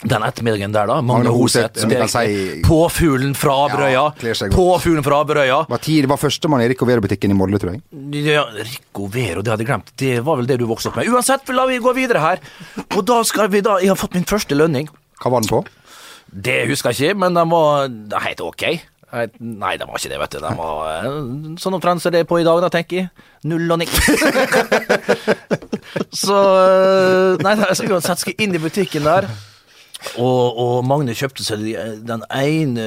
den 0.03 0.25
ettermiddagen 0.27 0.75
der, 0.75 0.89
da. 0.91 0.99
Magne, 1.05 1.31
Hoseth, 1.35 1.85
si-. 2.11 2.63
Påfuglen 2.67 3.35
fra 3.39 3.57
Brøya. 3.71 4.05
Ja. 4.19 4.49
Påfuglen 4.55 5.05
fra 5.07 5.23
Brøya. 5.29 5.63
Var 5.71 5.83
tid, 5.83 6.03
det 6.05 6.11
var 6.11 6.21
førstemann 6.21 6.65
i 6.65 6.69
Rico 6.73 6.89
Vero-butikken 6.89 7.35
i 7.35 7.37
Molde, 7.39 7.61
tror 7.63 7.77
jeg. 7.77 7.83
Ja, 8.27 8.45
Rico 8.57 9.07
Vero, 9.13 9.45
det 9.45 9.55
hadde 9.55 9.65
jeg 9.65 9.71
glemt. 9.71 9.93
Det 10.03 10.17
var 10.27 10.41
vel 10.41 10.51
det 10.51 10.59
du 10.63 10.67
vokste 10.71 10.91
opp 10.91 10.99
med. 10.99 11.11
Uansett, 11.13 11.53
la 11.55 11.67
vi 11.71 11.79
gå 11.83 11.95
videre 11.97 12.23
her. 12.23 12.43
Og 12.97 13.05
da 13.07 13.21
skal 13.27 13.51
vi 13.53 13.63
da 13.65 13.79
Jeg 13.83 13.93
har 13.93 14.01
fått 14.01 14.17
min 14.19 14.27
første 14.29 14.59
lønning. 14.59 14.91
Hva 15.23 15.31
var 15.33 15.45
den 15.45 15.53
på? 15.53 15.63
Det 16.33 16.63
husker 16.71 16.91
jeg 16.95 17.13
ikke, 17.13 17.21
men 17.23 17.37
den 17.37 17.53
var 17.53 17.93
helt 18.25 18.43
ok. 18.43 18.65
Nei, 19.13 19.75
den 19.77 19.91
var 19.91 20.01
ikke 20.01 20.09
det, 20.09 20.19
vet 20.23 20.35
du. 20.35 20.39
Den 20.41 20.57
var 20.57 20.87
eh, 20.89 21.17
sånn 21.61 21.77
omtrent 21.77 22.01
som 22.01 22.15
det 22.15 22.23
er 22.23 22.29
på 22.29 22.39
i 22.41 22.47
dag, 22.47 22.63
da, 22.65 22.71
tenker 22.73 23.03
jeg. 23.03 23.11
Null 23.51 23.69
og 23.75 23.83
niks. 23.83 24.09
så 26.25 26.39
eh, 26.65 27.43
nei, 27.45 27.57
så 27.77 27.89
uansett 27.91 28.23
skal 28.23 28.33
jeg 28.33 28.47
inn 28.47 28.57
i 28.57 28.63
butikken 28.63 29.05
der. 29.05 29.29
Og, 30.21 30.59
og 30.61 30.73
Magne 30.87 31.15
kjøpte 31.17 31.45
seg 31.47 31.63
den 32.07 32.25
ene 32.35 32.87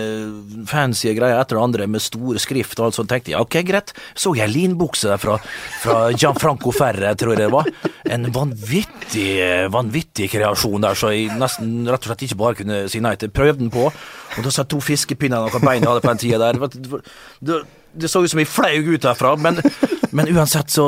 fancy 0.70 1.14
greia 1.18 1.40
etter 1.42 1.58
den 1.58 1.66
andre 1.68 1.88
med 1.90 2.04
store 2.04 2.42
skrift 2.42 2.80
og 2.80 2.90
alt 2.90 2.98
sånt. 3.00 3.10
tenkte 3.12 3.34
jeg, 3.34 3.42
ok, 3.42 3.60
greit. 3.68 3.94
Så 4.18 4.36
jeg 4.38 4.52
linbukse 4.52 5.10
der 5.12 5.22
fra, 5.22 5.38
fra 5.84 5.98
Gianfranco 6.14 6.74
Ferre, 6.76 7.16
tror 7.18 7.36
jeg 7.36 7.46
det 7.46 7.52
var. 7.54 7.70
En 8.16 8.28
vanvittig, 8.36 9.30
vanvittig 9.74 10.30
kreasjon 10.34 10.86
der, 10.86 11.00
så 11.00 11.14
jeg 11.16 11.32
nesten 11.40 11.88
rett 11.90 12.04
og 12.04 12.12
slett 12.12 12.28
ikke 12.28 12.42
bare 12.42 12.60
kunne 12.62 12.84
si 12.92 13.02
nei 13.04 13.16
til. 13.20 13.34
Prøvde 13.36 13.64
den 13.64 13.74
på, 13.74 13.88
og 13.90 14.46
da 14.46 14.54
satt 14.54 14.70
to 14.74 14.82
fiskepinner 14.84 15.48
og 15.48 15.56
noen 15.56 15.66
bein 15.66 15.82
jeg 15.82 15.92
hadde 15.92 16.06
på 16.06 16.14
den 16.14 16.24
tida 16.26 16.42
der. 16.46 16.62
Det, 16.76 17.02
det, 17.46 17.64
det 17.95 18.09
så 18.12 18.21
ut 18.24 18.31
som 18.31 18.39
vi 18.42 18.45
flaug 18.50 18.88
ut 18.94 19.03
derfra, 19.06 19.36
men, 19.39 19.59
men 20.15 20.30
uansett 20.36 20.71
så, 20.74 20.86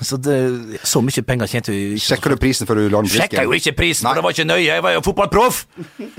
så 0.00 0.16
det, 0.22 0.38
Så 0.86 1.02
mye 1.04 1.24
penger 1.26 1.50
tjente 1.50 1.74
vi 1.74 1.82
ikke. 1.96 2.06
Sjekka 2.06 2.32
du 2.32 2.36
prisen 2.40 2.68
før 2.68 2.80
du 2.80 2.86
la 2.88 3.02
den 3.02 3.10
på 3.10 3.18
Sjekka 3.20 3.44
jo 3.46 3.54
ikke 3.58 3.74
prisen, 3.78 4.06
Nei. 4.06 4.12
for 4.14 4.20
det 4.20 4.26
var 4.26 4.36
ikke 4.36 4.48
nøye. 4.48 4.64
Jeg 4.68 4.84
var 4.86 4.96
jo 4.96 5.04
fotballproff! 5.06 5.62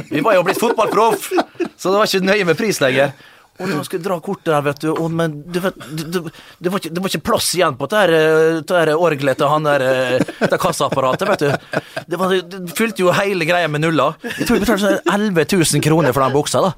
Vi 0.10 0.24
var 0.26 0.38
jo 0.38 0.46
blitt 0.48 0.62
fotballproff, 0.62 1.30
så 1.78 1.92
det 1.92 1.98
var 2.02 2.10
ikke 2.10 2.26
nøye 2.30 2.48
med 2.52 2.60
pris 2.60 2.82
lenger. 2.84 3.14
Og 3.60 3.68
da 3.68 3.80
skulle 3.84 4.00
jeg 4.00 4.06
dra 4.06 4.18
kortet 4.24 4.50
der, 4.54 4.64
vet 4.64 4.84
du, 4.84 4.90
og, 4.94 5.10
men 5.12 5.34
du 5.52 5.60
vet, 5.64 5.80
det, 5.92 6.06
du, 6.14 6.20
det, 6.30 6.72
var 6.72 6.80
ikke, 6.80 6.92
det 6.96 7.04
var 7.04 7.12
ikke 7.12 7.26
plass 7.28 7.50
igjen 7.58 7.76
på 7.80 7.90
det 7.92 8.04
eh, 8.16 8.60
det 8.64 8.78
her 8.78 8.92
orgelet 8.96 9.40
til 9.40 9.52
han 9.52 9.68
der 9.68 9.84
eh, 9.84 10.32
det 10.40 10.60
kassaapparatet, 10.64 11.28
vet 11.34 11.44
du. 11.44 11.82
Det, 12.10 12.20
var, 12.20 12.36
det 12.54 12.62
fylte 12.78 13.04
jo 13.04 13.12
hele 13.16 13.48
greia 13.50 13.68
med 13.72 13.84
nuller. 13.84 14.16
Jeg 14.24 14.48
tror 14.48 14.60
jeg 14.60 14.64
betalte 14.64 14.86
sånn 14.86 15.14
11 15.36 15.48
000 15.60 15.86
kroner 15.86 16.16
for 16.16 16.24
den 16.24 16.38
buksa, 16.38 16.64
da. 16.64 16.74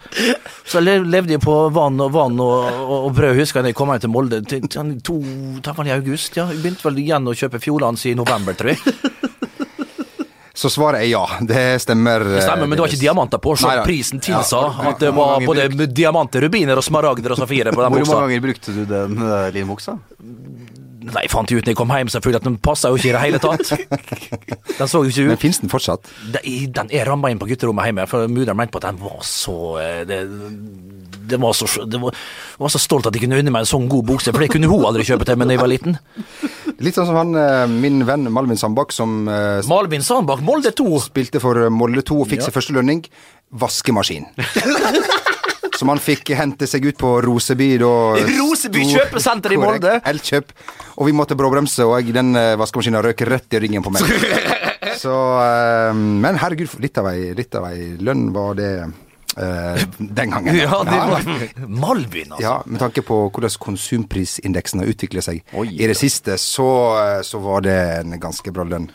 Så 0.66 0.82
jeg 0.82 1.06
levde 1.06 1.38
jeg 1.38 1.44
på 1.46 1.58
vann 1.76 2.02
og 2.02 2.14
vann 2.18 2.42
og, 2.42 2.66
og, 2.82 2.98
og 2.98 3.16
brød, 3.20 3.38
husker 3.38 3.62
jeg 3.62 3.70
da 3.70 3.76
jeg 3.76 3.80
kom 3.82 3.94
hjem 3.94 4.06
til 4.08 4.14
Molde 4.16 4.42
til, 4.50 4.66
til, 4.66 4.96
to, 5.06 5.20
det 5.62 5.78
var 5.78 5.90
i 5.90 5.96
august, 6.00 6.38
ja. 6.40 6.50
Jeg 6.50 6.64
begynte 6.66 6.90
vel 6.90 7.04
igjen 7.06 7.30
å 7.30 7.38
kjøpe 7.38 7.62
Fjordlands 7.62 8.10
i 8.10 8.18
november, 8.18 8.58
tror 8.58 8.74
jeg. 8.74 9.20
Så 10.62 10.70
svaret 10.70 11.02
er 11.02 11.10
ja. 11.10 11.24
Det 11.42 11.82
stemmer. 11.82 12.22
Det 12.36 12.44
stemmer, 12.46 12.68
men 12.70 12.78
det 12.78 12.84
var 12.84 12.92
ikke 12.92 13.02
diamanter 13.02 13.40
på, 13.42 13.56
så 13.58 13.72
Neida. 13.72 13.86
prisen 13.88 14.22
tilsa 14.22 14.60
Ja, 14.62 14.92
at 14.92 15.00
det 15.02 15.10
var 15.18 15.42
både 15.42 15.88
diamanter, 15.90 16.46
rubiner 16.46 16.78
og 16.78 16.86
smaragder 16.86 17.34
og 17.34 17.40
safirer 17.42 17.74
på 17.74 17.82
den 17.82 17.96
Hvor 17.96 18.06
mange 18.06 18.28
ganger 18.28 18.44
brukte 18.46 18.76
du 18.76 18.84
den 18.86 19.18
uh, 19.18 19.50
linbuksa? 19.56 19.98
Nei, 21.02 21.24
fant 21.32 21.50
jeg 21.50 21.62
ut 21.62 21.66
når 21.66 21.74
jeg 21.74 21.78
kom 21.80 21.92
hjem, 21.96 22.10
selvfølgelig, 22.14 22.42
at 22.42 22.48
den 22.48 22.58
passa 22.62 22.92
jo 22.92 23.00
ikke 23.00 23.10
i 23.10 23.14
det 23.16 23.22
hele 23.24 23.40
tatt. 23.42 23.72
Den 24.80 24.90
så 24.90 25.02
jo 25.02 25.10
ikke 25.10 25.26
ut. 25.26 25.32
Men 25.32 25.40
fins 25.42 25.60
den 25.62 25.72
fortsatt? 25.72 26.10
Den 26.34 26.74
den 26.78 26.92
er 26.94 27.10
ramma 27.10 27.32
inn 27.32 27.40
på 27.42 27.48
gutterommet 27.50 27.90
hjemme, 27.90 28.06
for 28.10 28.30
mudder'n 28.30 28.58
mente 28.58 28.74
på 28.74 28.82
at 28.82 28.88
den 28.90 29.00
var 29.02 29.20
så 29.26 29.56
eh, 29.82 30.02
det, 30.10 30.20
det 31.32 31.40
var 31.42 31.54
så, 31.58 31.68
det 31.90 32.00
var, 32.02 32.16
var 32.62 32.74
så 32.74 32.82
stolt 32.82 33.08
at 33.10 33.18
jeg 33.18 33.26
kunne 33.26 33.40
unne 33.42 33.54
meg 33.54 33.66
en 33.66 33.72
sånn 33.72 33.90
god 33.92 34.08
bukse, 34.12 34.34
for 34.34 34.44
det 34.44 34.52
kunne 34.54 34.70
hun 34.72 34.86
aldri 34.88 35.06
kjøpe 35.08 35.28
til 35.28 35.40
meg 35.40 35.50
da 35.50 35.58
jeg 35.58 35.64
var 35.64 35.72
liten. 35.72 35.98
Litt 36.82 36.98
sånn 36.98 37.10
som 37.10 37.20
han, 37.20 37.36
eh, 37.38 37.66
min 37.72 38.02
venn 38.08 38.30
Malvin 38.34 38.60
Sandbakk, 38.60 38.94
som 38.96 39.24
eh, 39.32 39.62
Malvin 39.70 40.06
Sandbakk, 40.06 40.44
Molde 40.46 40.74
2. 40.78 40.90
spilte 41.08 41.42
for 41.44 41.70
Molde 41.74 42.06
2 42.08 42.22
og 42.24 42.30
fikk 42.32 42.46
sin 42.46 42.56
første 42.56 42.78
lønning. 42.78 43.06
Vaskemaskin. 43.52 44.26
Som 45.78 45.90
han 45.90 46.00
fikk 46.02 46.30
hente 46.38 46.68
seg 46.70 46.86
ut 46.86 46.98
på 47.00 47.10
Roseby 47.26 47.74
da. 47.82 47.92
Roseby 48.22 48.84
kjøpesenter 48.92 49.56
i. 49.56 49.60
Molde. 49.62 49.96
Elkjøp. 50.08 50.52
Og 51.02 51.08
vi 51.10 51.16
måtte 51.18 51.38
bråbremse, 51.40 51.88
og 51.88 52.12
den 52.14 52.36
eh, 52.38 52.54
vaskemaskinen 52.60 53.02
røk 53.02 53.24
rett 53.26 53.58
i 53.58 53.62
ryggen 53.64 53.86
på 53.86 53.94
meg. 53.96 54.06
Så 55.02 55.14
eh, 55.42 55.94
Men 55.96 56.38
herregud, 56.42 56.76
litt 56.84 57.00
av 57.02 57.10
ei, 57.14 57.32
litt 57.38 57.56
av 57.58 57.66
ei 57.72 57.96
lønn 57.98 58.28
var 58.36 58.60
det 58.60 58.70
eh, 58.84 59.82
den 59.98 60.36
gangen. 60.36 60.60
Ja, 60.62 60.84
det 60.86 61.00
var 61.16 61.26
Malvin, 61.66 62.36
altså. 62.36 62.44
Ja, 62.46 62.56
Med 62.66 62.84
tanke 62.84 63.02
på 63.08 63.24
hvordan 63.32 63.58
konsumprisindeksen 63.66 64.84
har 64.84 64.92
utviklet 64.94 65.26
seg 65.32 65.42
Oi. 65.58 65.72
i 65.80 65.90
det 65.90 65.98
siste, 65.98 66.38
så, 66.38 66.70
så 67.26 67.42
var 67.42 67.66
det 67.66 67.80
en 68.04 68.20
ganske 68.22 68.54
bra 68.54 68.68
lønn 68.68 68.92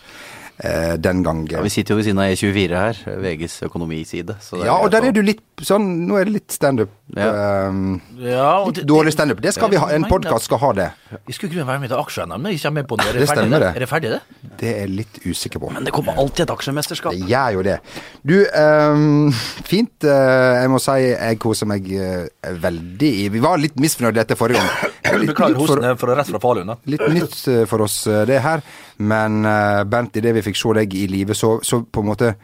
den 0.58 1.22
gangen. 1.22 1.46
Ja, 1.52 1.60
vi 1.60 1.68
sitter 1.68 1.94
jo 1.94 1.98
ved 2.00 2.06
siden 2.08 2.20
av 2.22 2.30
E24 2.32 2.78
her, 2.80 3.00
VGs 3.22 3.62
økonomiside. 3.68 4.38
Ja, 4.64 4.78
og 4.80 4.88
der 4.94 5.04
er 5.04 5.12
du 5.12 5.20
litt 5.25 5.42
sånn 5.64 6.06
Nå 6.08 6.18
er 6.20 6.28
det 6.28 6.32
litt 6.34 6.52
standup. 6.52 6.90
Ja. 7.16 7.68
Um, 7.68 8.00
Ja, 8.18 8.64
litt 8.66 8.80
det- 8.80 8.86
dårlig 8.86 9.12
standup. 9.12 9.40
Det 9.40 9.54
skal 9.54 9.70
vi 9.70 9.76
ha. 9.76 9.88
En 9.88 10.04
podkast 10.04 10.44
skal 10.44 10.58
ha 10.58 10.72
det. 10.72 10.90
Vi 11.26 11.32
skulle 11.32 11.52
ikke 11.52 11.66
være 11.66 11.80
med 11.80 11.88
til 11.88 11.98
med 12.72 12.88
på 12.88 12.96
det. 12.96 13.06
Er 13.06 13.12
Det 13.12 13.28
ferdig, 13.28 13.46
stemmer, 13.46 13.60
det. 13.60 13.76
Er 13.76 13.80
det 13.80 13.88
ferdig, 13.88 14.10
det? 14.10 14.20
Det 14.58 14.68
er 14.68 14.80
jeg 14.80 14.90
litt 14.90 15.20
usikker 15.25 15.60
på. 15.60 15.72
Men 15.72 15.84
det 15.84 15.92
kommer 15.92 16.18
alltid 16.18 16.40
et 16.40 16.50
aksjemesterskap. 16.50 17.12
Det 17.12 17.28
gjør 17.28 17.52
jo 17.52 17.62
det. 17.62 17.80
Du, 18.26 18.46
um, 18.58 19.32
fint. 19.64 19.92
Uh, 20.04 20.62
jeg 20.62 20.70
må 20.70 20.80
si 20.82 20.98
jeg 21.00 21.38
koser 21.38 21.66
meg 21.66 21.86
uh, 21.86 22.26
veldig 22.60 23.30
Vi 23.30 23.38
var 23.38 23.58
litt 23.58 23.76
misfornøyde 23.76 24.20
etter 24.20 24.36
forrige 24.38 24.60
gang. 24.60 24.92
Beklager 25.26 25.56
nytt 25.56 25.70
for, 25.70 25.84
er 25.84 25.96
for 26.00 26.14
rett 26.18 26.30
fra 26.30 26.40
Falun. 26.42 26.66
da. 26.72 26.76
litt 26.90 27.06
nytt 27.12 27.48
eh, 27.52 27.64
for 27.70 27.86
oss, 27.86 28.06
eh, 28.10 28.25
det 28.28 28.40
her. 28.44 28.62
Men 28.98 29.44
uh, 29.46 29.84
Bent, 29.88 30.16
idet 30.16 30.34
vi 30.36 30.44
fikk 30.46 30.58
se 30.60 30.75
deg 30.80 30.94
i 30.96 31.06
live, 31.10 31.36
så, 31.36 31.56
så 31.62 31.82
på 31.84 32.02
en 32.02 32.10
måte 32.10 32.34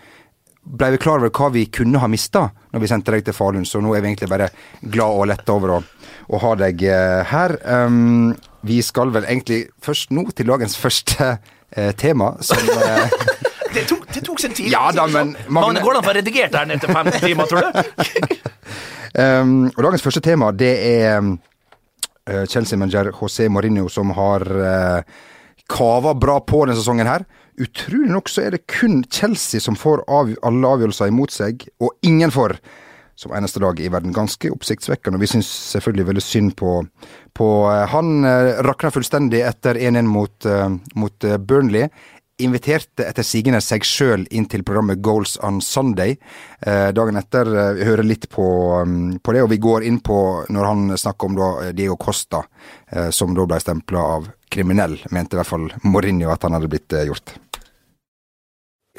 ble 0.63 0.93
vi 0.95 1.01
klar 1.03 1.19
over 1.19 1.33
hva 1.35 1.51
vi 1.53 1.67
kunne 1.75 1.99
ha 1.99 2.09
mista 2.11 2.47
når 2.73 2.83
vi 2.83 2.91
sendte 2.91 3.15
deg 3.15 3.25
til 3.27 3.37
Falun, 3.37 3.67
så 3.67 3.81
nå 3.83 3.95
er 3.97 4.03
vi 4.03 4.13
egentlig 4.13 4.31
bare 4.31 4.49
glad 4.81 5.19
og 5.19 5.29
letta 5.33 5.57
over 5.57 5.75
å, 5.77 5.81
å, 6.29 6.41
ha 6.45 6.53
deg 6.61 6.85
uh, 6.87 7.23
her. 7.29 7.57
Um, 7.67 8.33
vi 8.67 8.79
skal 8.85 9.13
vel 9.15 9.27
egentlig 9.27 9.67
først 9.83 10.15
nå 10.15 10.29
til 10.37 10.49
dagens 10.49 10.79
første 10.79 11.35
uh, 11.35 11.91
tema, 11.99 12.33
som 12.47 12.63
uh, 12.71 13.11
det, 13.75 13.85
tok, 13.91 14.07
det 14.15 14.23
tok 14.25 14.41
sin 14.41 14.55
tid. 14.57 14.71
Ja 14.73 14.87
da, 14.95 15.09
men 15.11 15.35
Magne, 15.49 15.83
an 15.83 16.01
å 16.01 16.05
få 16.05 16.15
redigert 16.17 16.55
den 16.55 16.77
etter 16.77 16.95
50 16.95 17.27
timer, 17.27 17.51
tror 17.51 17.67
du? 17.67 18.39
um, 19.19 19.59
og 19.77 19.83
dagens 19.89 20.07
første 20.07 20.23
tema, 20.25 20.53
det 20.55 20.73
er 20.87 21.19
uh, 21.27 22.45
Chelsea-manager 22.47 23.13
José 23.19 23.51
Mourinho 23.51 23.91
som 23.93 24.15
har 24.17 24.47
uh, 24.47 25.21
kava 25.73 26.15
bra 26.19 26.39
på 26.45 26.65
denne 26.67 26.79
sesongen 26.79 27.09
her. 27.09 27.27
Utrolig 27.61 28.11
nok 28.13 28.31
så 28.33 28.47
er 28.47 28.55
det 28.55 28.67
kun 28.71 29.03
Chelsea 29.13 29.61
som 29.61 29.77
får 29.79 30.05
av, 30.09 30.33
alle 30.47 30.73
avgjørelser 30.77 31.13
imot 31.13 31.35
seg, 31.35 31.67
og 31.83 31.93
ingen 32.07 32.33
får 32.33 32.57
som 33.19 33.35
eneste 33.37 33.61
lag 33.63 33.81
i 33.81 33.91
verden. 33.93 34.15
Ganske 34.17 34.51
oppsiktsvekkende. 34.51 35.19
og 35.19 35.23
Vi 35.23 35.31
syns 35.35 35.51
selvfølgelig 35.75 36.09
veldig 36.09 36.25
synd 36.25 36.55
på, 36.59 36.79
på 37.37 37.49
uh, 37.69 37.85
han. 37.93 38.25
Uh, 38.25 38.63
rakna 38.67 38.91
fullstendig 38.95 39.45
etter 39.47 39.79
1-1 39.79 40.09
mot, 40.09 40.35
uh, 40.49 40.73
mot 40.99 41.29
Burnley. 41.47 41.91
Inviterte 42.43 43.07
etter 43.07 43.27
sigende 43.27 43.61
seg 43.65 43.85
sjøl 43.87 44.27
inn 44.31 44.49
til 44.51 44.65
programmet 44.67 45.01
Goals 45.05 45.37
on 45.43 45.61
Sunday. 45.63 46.17
dagen 46.63 47.17
etter 47.19 47.49
vi 47.77 47.87
hører 47.87 48.07
litt 48.07 48.29
på, 48.31 48.45
um, 48.83 49.19
på, 49.23 49.33
det, 49.33 49.43
og 49.43 49.51
vi 49.51 49.61
går 49.63 49.87
inn 49.89 50.01
på 50.01 50.19
når 50.49 50.69
han 50.69 50.99
snakker 50.99 51.31
om 51.31 51.39
da, 51.39 51.49
Diego 51.73 51.97
Costa, 51.97 52.43
som 53.11 53.35
da 53.35 53.47
ble 53.47 53.61
stempla 53.61 54.05
av 54.17 54.29
kriminell, 54.53 54.99
mente 55.11 55.37
i 55.37 55.41
hvert 55.41 55.49
fall 55.49 55.71
Mourinho 55.87 56.31
at 56.33 56.45
han 56.45 56.59
hadde 56.59 56.71
blitt 56.71 56.95
gjort. 57.09 57.35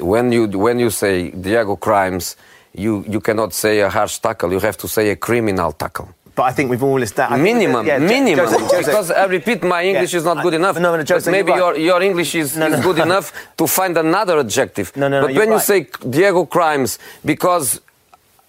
When 0.00 0.32
you, 0.32 0.46
when 0.58 0.80
you 0.80 0.90
say 0.90 1.30
Diego 1.30 1.76
crimes, 1.76 2.36
you, 2.72 3.04
you 3.08 3.20
cannot 3.20 3.54
say 3.54 3.80
a 3.80 3.88
harsh 3.88 4.18
tackle, 4.18 4.52
you 4.52 4.60
have 4.60 4.76
to 4.78 4.88
say 4.88 5.10
a 5.10 5.16
criminal 5.16 5.72
tackle. 5.72 6.08
But 6.34 6.42
I 6.42 6.52
think 6.52 6.68
we've 6.70 6.82
all 6.82 7.00
established 7.00 7.42
minimum, 7.42 7.86
yeah, 7.86 7.98
minimum. 7.98 8.46
Because 8.76 9.10
I 9.10 9.26
repeat, 9.26 9.62
my 9.62 9.84
English 9.84 10.12
yeah. 10.12 10.18
is 10.18 10.24
not 10.24 10.42
good 10.42 10.54
enough. 10.54 10.78
No, 10.80 10.96
no, 10.96 11.04
Jose, 11.06 11.30
maybe 11.30 11.52
right. 11.52 11.58
your, 11.58 11.76
your 11.76 12.02
English 12.02 12.34
is, 12.34 12.56
no, 12.56 12.66
no. 12.66 12.76
is 12.76 12.84
good 12.84 12.98
enough 12.98 13.32
to 13.56 13.66
find 13.68 13.96
another 13.96 14.40
adjective. 14.40 14.96
No, 14.96 15.06
no, 15.06 15.22
but 15.22 15.34
when 15.34 15.50
right. 15.50 15.54
you 15.54 15.60
say 15.60 15.86
Diego 16.08 16.44
crimes, 16.44 16.98
because 17.24 17.80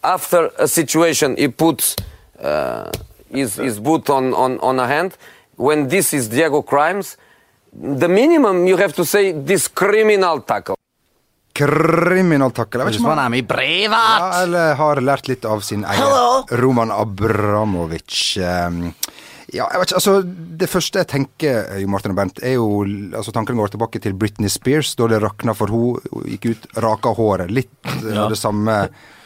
after 0.03 0.51
a 0.57 0.67
situation 0.67 1.37
he 1.37 1.47
puts 1.47 1.95
uh, 2.39 2.89
his, 3.29 3.55
his 3.55 3.79
boot 3.79 4.09
on, 4.09 4.33
on, 4.33 4.59
on 4.59 4.79
a 4.79 4.87
hand, 4.87 5.15
when 5.55 5.87
this 5.87 6.13
is 6.13 6.27
Diego 6.27 6.63
crimes, 6.63 7.17
the 7.71 8.07
minimum 8.07 8.65
you 8.65 8.77
have 8.77 8.93
to 8.93 9.05
say 9.05 9.31
this 9.31 9.67
criminal 9.67 10.41
tackle. 10.41 10.77
Criminal 11.55 12.51
ikke 12.51 12.83
Hvis 12.89 12.99
man 13.03 13.19
er 13.21 13.29
med 13.31 13.43
i 13.43 13.47
brevet! 13.47 13.91
Ja, 13.95 14.41
eller 14.43 14.73
har 14.75 14.99
lært 15.01 15.29
litt 15.31 15.45
av 15.47 15.63
sin 15.63 15.85
egen 15.87 16.59
Roman 16.59 16.91
Abramovic. 16.91 18.35
Um, 18.43 18.89
ja, 19.55 19.65
jeg 19.71 19.81
vet 19.81 19.91
ikke, 19.91 20.01
altså 20.01 20.13
Det 20.61 20.69
første 20.71 21.01
jeg 21.01 21.11
tenker, 21.11 21.73
jo 21.81 21.89
Martin 21.91 22.13
og 22.13 22.19
Bernt, 22.19 22.43
er 22.43 22.57
jo 22.57 22.69
altså 22.85 23.33
Tankene 23.35 23.59
går 23.61 23.75
tilbake 23.75 24.03
til 24.03 24.15
Britney 24.19 24.51
Spears, 24.51 24.93
da 24.99 25.09
det 25.11 25.23
rakna 25.23 25.55
for 25.57 25.71
hun, 25.71 26.23
gikk 26.29 26.49
ut, 26.51 26.71
raka 26.83 27.15
håret. 27.15 27.53
Litt 27.53 27.71
ja. 28.03 28.29
det 28.31 28.39
samme 28.39 28.83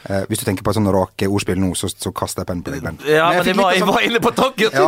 Eh, 0.08 0.22
hvis 0.30 0.40
du 0.40 0.46
tenker 0.48 0.64
på 0.64 0.72
et 0.72 0.78
sånn 0.78 0.88
rake 0.94 1.26
ordspill 1.28 1.58
nå, 1.60 1.74
så, 1.76 1.90
så 1.92 2.08
kaster 2.16 2.40
jeg 2.40 2.48
pennen 2.48 2.64
på 2.64 2.72
deg, 2.72 2.80
Bent. 2.84 3.04
Ja, 3.04 3.26
men, 3.34 3.42
men 3.44 3.50
jeg, 3.50 3.56
var, 3.58 3.74
jeg 3.74 3.82
sånn, 3.82 3.92
var 3.92 4.06
inne 4.06 4.22
på 4.24 4.32
tanken! 4.32 4.78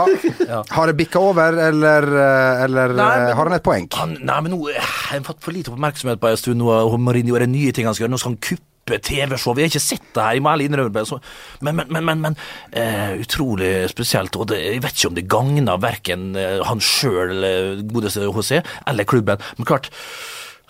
Ja. 0.49 0.63
Har 0.77 0.89
det 0.89 0.97
bikka 0.97 1.21
over, 1.21 1.59
eller, 1.69 2.09
eh, 2.09 2.65
eller 2.65 2.95
nei, 2.97 3.11
men, 3.21 3.35
har 3.37 3.49
han 3.51 3.57
et 3.59 3.65
poeng? 3.65 3.89
Han, 3.99 4.17
nei, 4.25 4.39
men 4.45 4.55
nå 4.55 4.61
har 4.73 5.19
jeg 5.19 5.25
fått 5.27 5.43
for 5.45 5.55
lite 5.55 5.73
oppmerksomhet 5.73 6.21
på 6.23 6.31
en 6.31 6.41
stund. 6.41 6.63
Nå, 6.63 6.73
Mourinho 7.01 7.37
er 7.37 7.45
det 7.45 7.53
nye 7.53 7.75
ting 7.77 7.89
han 7.89 7.97
skal 7.97 8.07
gjøre. 8.07 8.15
Nå 8.15 8.21
skal 8.23 8.35
han 8.35 8.41
kuppe 8.49 8.72
TV-show. 8.87 9.55
Vi 9.57 9.65
har 9.65 9.73
ikke 9.73 9.83
sett 9.83 10.09
det 10.15 10.27
her, 10.27 10.37
jeg 10.37 10.45
må 10.45 10.53
ærlig 10.53 10.69
innrømme 10.71 10.93
det. 10.93 11.21
Men, 11.63 11.83
men, 11.83 12.05
men, 12.11 12.23
men 12.27 12.39
uh, 12.77 13.15
utrolig 13.23 13.73
spesielt. 13.93 14.37
Og 14.37 14.51
det, 14.53 14.61
jeg 14.65 14.85
vet 14.85 14.99
ikke 14.99 15.13
om 15.13 15.19
det 15.19 15.29
gagner 15.31 15.83
verken 15.83 16.31
han 16.67 16.83
sjøl, 16.83 17.43
godeste 17.91 18.29
HC, 18.33 18.63
eller 18.91 19.09
klubben. 19.09 19.43
Men 19.59 19.69
klart 19.69 19.93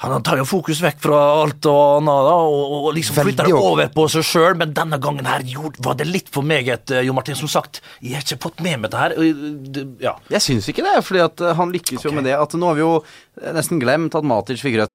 han 0.02 0.22
tar 0.26 0.40
jo 0.40 0.46
fokus 0.48 0.80
vekk 0.82 0.98
fra 1.04 1.18
alt 1.44 1.66
og 1.70 1.80
annet 2.00 2.30
og, 2.32 2.72
og 2.74 2.88
liksom 2.96 3.20
flytter 3.20 3.46
det 3.46 3.54
over 3.54 3.90
på 3.94 4.06
seg 4.10 4.26
sjøl, 4.26 4.56
men 4.58 4.72
denne 4.74 4.98
gangen 5.02 5.28
her 5.30 5.44
var 5.84 5.98
det 6.00 6.08
litt 6.08 6.32
for 6.34 6.46
meget, 6.46 6.90
eh, 6.90 7.04
Jo 7.06 7.14
Martin. 7.14 7.38
Som 7.38 7.50
sagt, 7.50 7.80
jeg 8.02 8.16
har 8.16 8.26
ikke 8.26 8.40
fått 8.48 8.64
med 8.66 8.82
meg 8.82 8.90
det 8.92 8.98
her. 9.02 9.14
Ja. 10.02 10.16
Jeg 10.32 10.42
syns 10.44 10.66
ikke 10.70 10.84
det, 10.86 10.96
fordi 11.06 11.22
eh, 11.22 11.54
han 11.58 11.74
lykkes 11.74 12.00
okay. 12.00 12.08
jo 12.08 12.16
med 12.18 12.26
det. 12.26 12.34
At 12.34 12.56
nå 12.58 12.72
har 12.72 12.78
vi 12.78 12.82
jo 12.82 12.96
eh, 12.98 13.52
nesten 13.54 13.82
glemt 13.82 14.18
at 14.18 14.26
Matic 14.26 14.64
fikk 14.64 14.80
rødt. 14.82 14.94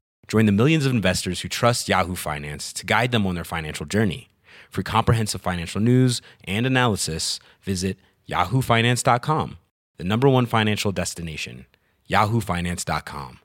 Join 0.31 0.45
the 0.45 0.53
millions 0.53 0.85
of 0.85 0.93
investors 0.93 1.41
who 1.41 1.49
trust 1.49 1.89
Yahoo 1.89 2.15
Finance 2.15 2.71
to 2.71 2.85
guide 2.85 3.11
them 3.11 3.27
on 3.27 3.35
their 3.35 3.43
financial 3.43 3.85
journey. 3.85 4.29
For 4.69 4.81
comprehensive 4.81 5.41
financial 5.41 5.81
news 5.81 6.21
and 6.45 6.65
analysis, 6.65 7.37
visit 7.61 7.97
yahoofinance.com 8.29 9.57
the 9.97 10.03
number 10.05 10.29
one 10.29 10.45
financial 10.45 10.93
destination, 10.93 11.65
yahoofinance.com. 12.09 13.39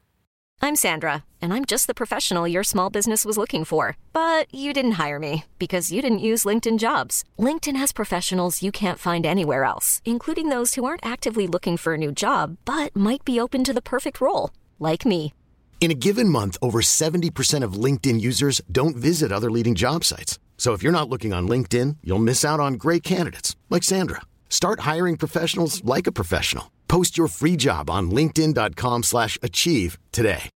I'm 0.62 0.76
Sandra, 0.76 1.24
and 1.42 1.52
I'm 1.52 1.64
just 1.64 1.88
the 1.88 2.00
professional 2.02 2.46
your 2.46 2.62
small 2.62 2.88
business 2.88 3.24
was 3.24 3.36
looking 3.36 3.64
for. 3.64 3.96
But 4.12 4.46
you 4.54 4.72
didn't 4.72 4.92
hire 4.92 5.18
me 5.18 5.44
because 5.58 5.90
you 5.90 6.00
didn't 6.00 6.26
use 6.30 6.44
LinkedIn 6.44 6.78
jobs. 6.78 7.24
LinkedIn 7.36 7.76
has 7.76 7.92
professionals 7.92 8.62
you 8.62 8.70
can't 8.70 9.00
find 9.00 9.26
anywhere 9.26 9.64
else, 9.64 10.00
including 10.04 10.50
those 10.50 10.74
who 10.74 10.84
aren't 10.84 11.04
actively 11.04 11.48
looking 11.48 11.76
for 11.76 11.94
a 11.94 11.98
new 11.98 12.12
job 12.12 12.58
but 12.64 12.94
might 12.94 13.24
be 13.24 13.40
open 13.40 13.64
to 13.64 13.72
the 13.72 13.82
perfect 13.82 14.20
role, 14.20 14.50
like 14.78 15.04
me. 15.04 15.32
In 15.78 15.92
a 15.92 15.94
given 15.94 16.28
month, 16.28 16.56
over 16.60 16.80
70% 16.80 17.62
of 17.62 17.74
LinkedIn 17.84 18.20
users 18.20 18.60
don't 18.72 18.96
visit 18.96 19.30
other 19.30 19.50
leading 19.50 19.76
job 19.76 20.02
sites. 20.02 20.40
So 20.58 20.72
if 20.72 20.82
you're 20.82 20.90
not 20.90 21.08
looking 21.08 21.32
on 21.32 21.46
LinkedIn, 21.46 21.98
you'll 22.02 22.18
miss 22.18 22.44
out 22.44 22.58
on 22.58 22.74
great 22.74 23.04
candidates 23.04 23.54
like 23.70 23.84
Sandra. 23.84 24.22
Start 24.48 24.80
hiring 24.80 25.16
professionals 25.16 25.84
like 25.84 26.08
a 26.08 26.12
professional. 26.12 26.72
Post 26.88 27.16
your 27.16 27.28
free 27.28 27.56
job 27.56 27.88
on 27.88 28.10
linkedin.com 28.10 29.04
slash 29.04 29.38
achieve 29.42 29.96
today. 30.12 30.50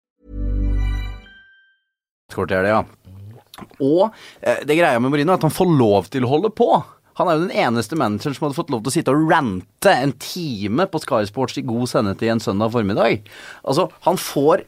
Kort 2.34 2.52
er 2.52 2.62
det, 2.62 2.70
ja. 2.70 2.84
Og 3.80 4.10
eh, 4.42 4.60
det 4.68 4.76
greia 4.76 5.00
med 5.00 5.14
Marino 5.14 5.32
er 5.32 5.40
at 5.40 5.46
han 5.48 5.54
får 5.54 5.70
lov 5.80 6.10
til 6.12 6.28
å 6.28 6.32
holde 6.34 6.52
på. 6.52 6.68
Han 7.18 7.28
er 7.32 7.38
jo 7.40 7.48
den 7.48 7.56
eneste 7.58 7.98
manageren 7.98 8.36
som 8.38 8.46
hadde 8.48 8.58
fått 8.58 8.70
lov 8.74 8.84
til 8.86 8.92
å 8.92 8.94
sitte 8.94 9.14
og 9.14 9.30
rante 9.32 9.90
en 9.90 10.12
time 10.22 10.86
på 10.92 11.00
Sky 11.02 11.24
Sports 11.30 11.58
i 11.58 11.64
god 11.66 11.88
sendetid 11.90 12.30
en 12.30 12.42
søndag 12.44 12.72
formiddag. 12.76 13.24
Altså, 13.66 13.88
han 14.06 14.20
får, 14.22 14.64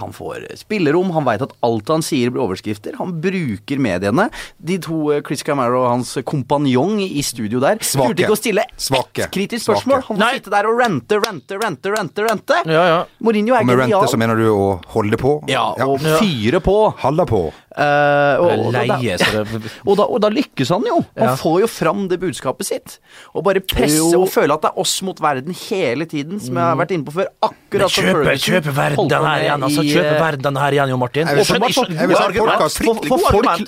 han 0.00 0.14
får 0.16 0.48
spillerom, 0.58 1.12
han 1.14 1.26
veit 1.28 1.44
at 1.46 1.54
alt 1.64 1.92
han 1.94 2.02
sier 2.02 2.32
blir 2.34 2.42
overskrifter. 2.46 2.96
Han 2.98 3.14
bruker 3.22 3.78
mediene. 3.82 4.28
De 4.58 4.78
to, 4.82 5.12
eh, 5.14 5.22
Chris 5.26 5.42
Camaro 5.46 5.84
og 5.84 5.90
hans 5.92 6.16
kompanjong 6.26 6.98
i 7.04 7.22
studio 7.22 7.60
der, 7.62 7.78
Svake. 7.84 8.14
turte 8.14 8.24
ikke 8.26 8.36
å 8.36 8.40
stille 8.42 8.64
Svake. 8.76 9.24
ett 9.28 9.30
kritisk 9.34 9.66
spørsmål. 9.68 10.02
Svake. 10.02 10.08
Han 10.08 10.22
får 10.24 10.38
sitte 10.40 10.54
der 10.56 10.66
og 10.70 10.80
rente, 10.80 11.20
rente, 11.22 11.60
rente, 11.62 11.94
rente. 11.94 12.26
rente. 12.28 12.60
Ja, 12.66 12.84
ja. 12.90 13.04
Mourinho 13.22 13.54
er 13.54 13.60
Og 13.60 13.66
med 13.66 13.78
rente 13.78 14.08
så 14.10 14.18
mener 14.18 14.36
du 14.36 14.48
å 14.50 14.80
holde 14.94 15.16
på? 15.20 15.36
Ja, 15.48 15.70
og 15.86 16.00
fyre 16.00 16.60
på. 16.64 16.78
Halde 16.98 17.26
på. 17.30 17.52
Uh, 17.74 18.38
og, 18.38 18.50
og, 18.68 18.74
og, 19.88 19.96
da, 19.98 20.04
og 20.06 20.20
da 20.22 20.28
lykkes 20.30 20.70
han 20.70 20.84
jo. 20.86 21.00
Han 21.18 21.32
Ja. 21.32 21.34
får 21.40 21.60
jo 21.64 21.66
fram 21.84 22.08
det 22.08 22.18
budskapet 22.22 22.66
sitt. 22.66 22.98
Og 23.36 23.44
bare 23.46 23.60
presse 23.60 24.00
Jo. 24.00 24.22
og 24.24 24.28
føle 24.32 24.56
at 24.56 24.64
det 24.64 24.72
er 24.72 24.80
oss 24.80 24.96
mot 25.06 25.20
verden 25.20 25.54
hele 25.68 26.06
tiden, 26.10 26.40
som 26.40 26.56
jeg 26.56 26.64
har 26.64 26.76
vært 26.80 26.96
inne 26.96 27.04
på 27.06 27.12
før. 27.20 27.28
Akkurat 27.44 27.90
som 27.92 28.04
Ferguson 28.08 28.54
Kjøpe 28.54 28.72
verden 28.74 29.12
her 29.28 29.44
igjen, 29.44 29.62
altså. 29.68 29.84
Kjøpe 29.84 30.14
eh, 30.14 30.20
verden 30.24 30.56
her 30.64 30.72
igjen, 30.78 30.88
jo, 30.94 30.98
Martin. 31.04 31.26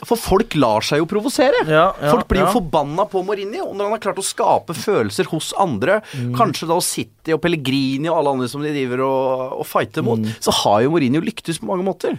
For, 0.06 0.16
folk, 0.20 0.54
lar 0.60 0.84
seg 0.86 1.00
jo 1.02 1.06
provosere. 1.10 1.62
Ja, 1.66 1.86
ja, 2.00 2.10
folk 2.12 2.26
blir 2.30 2.42
jo 2.44 2.48
ja. 2.48 2.52
forbanna 2.54 3.06
på 3.10 3.22
Mourinho. 3.26 3.68
Og 3.70 3.76
når 3.78 3.88
han 3.88 3.96
har 3.96 4.02
klart 4.08 4.20
å 4.22 4.26
skape 4.26 4.76
følelser 4.76 5.30
hos 5.32 5.52
andre, 5.60 6.00
Mm. 6.16 6.34
kanskje 6.36 6.66
da 6.68 6.76
City 6.80 7.32
og 7.34 7.40
Pellegrini 7.42 8.08
og 8.08 8.18
alle 8.18 8.30
andre 8.36 8.48
som 8.48 8.62
de 8.62 8.70
driver 8.72 9.02
og, 9.04 9.60
og 9.60 9.66
fighter 9.66 10.02
mot, 10.06 10.18
Mm. 10.18 10.32
så 10.40 10.52
har 10.62 10.82
jo 10.84 10.90
Mourinho 10.94 11.20
lyktes 11.20 11.58
på 11.60 11.66
mange 11.66 11.84
måter. 11.84 12.18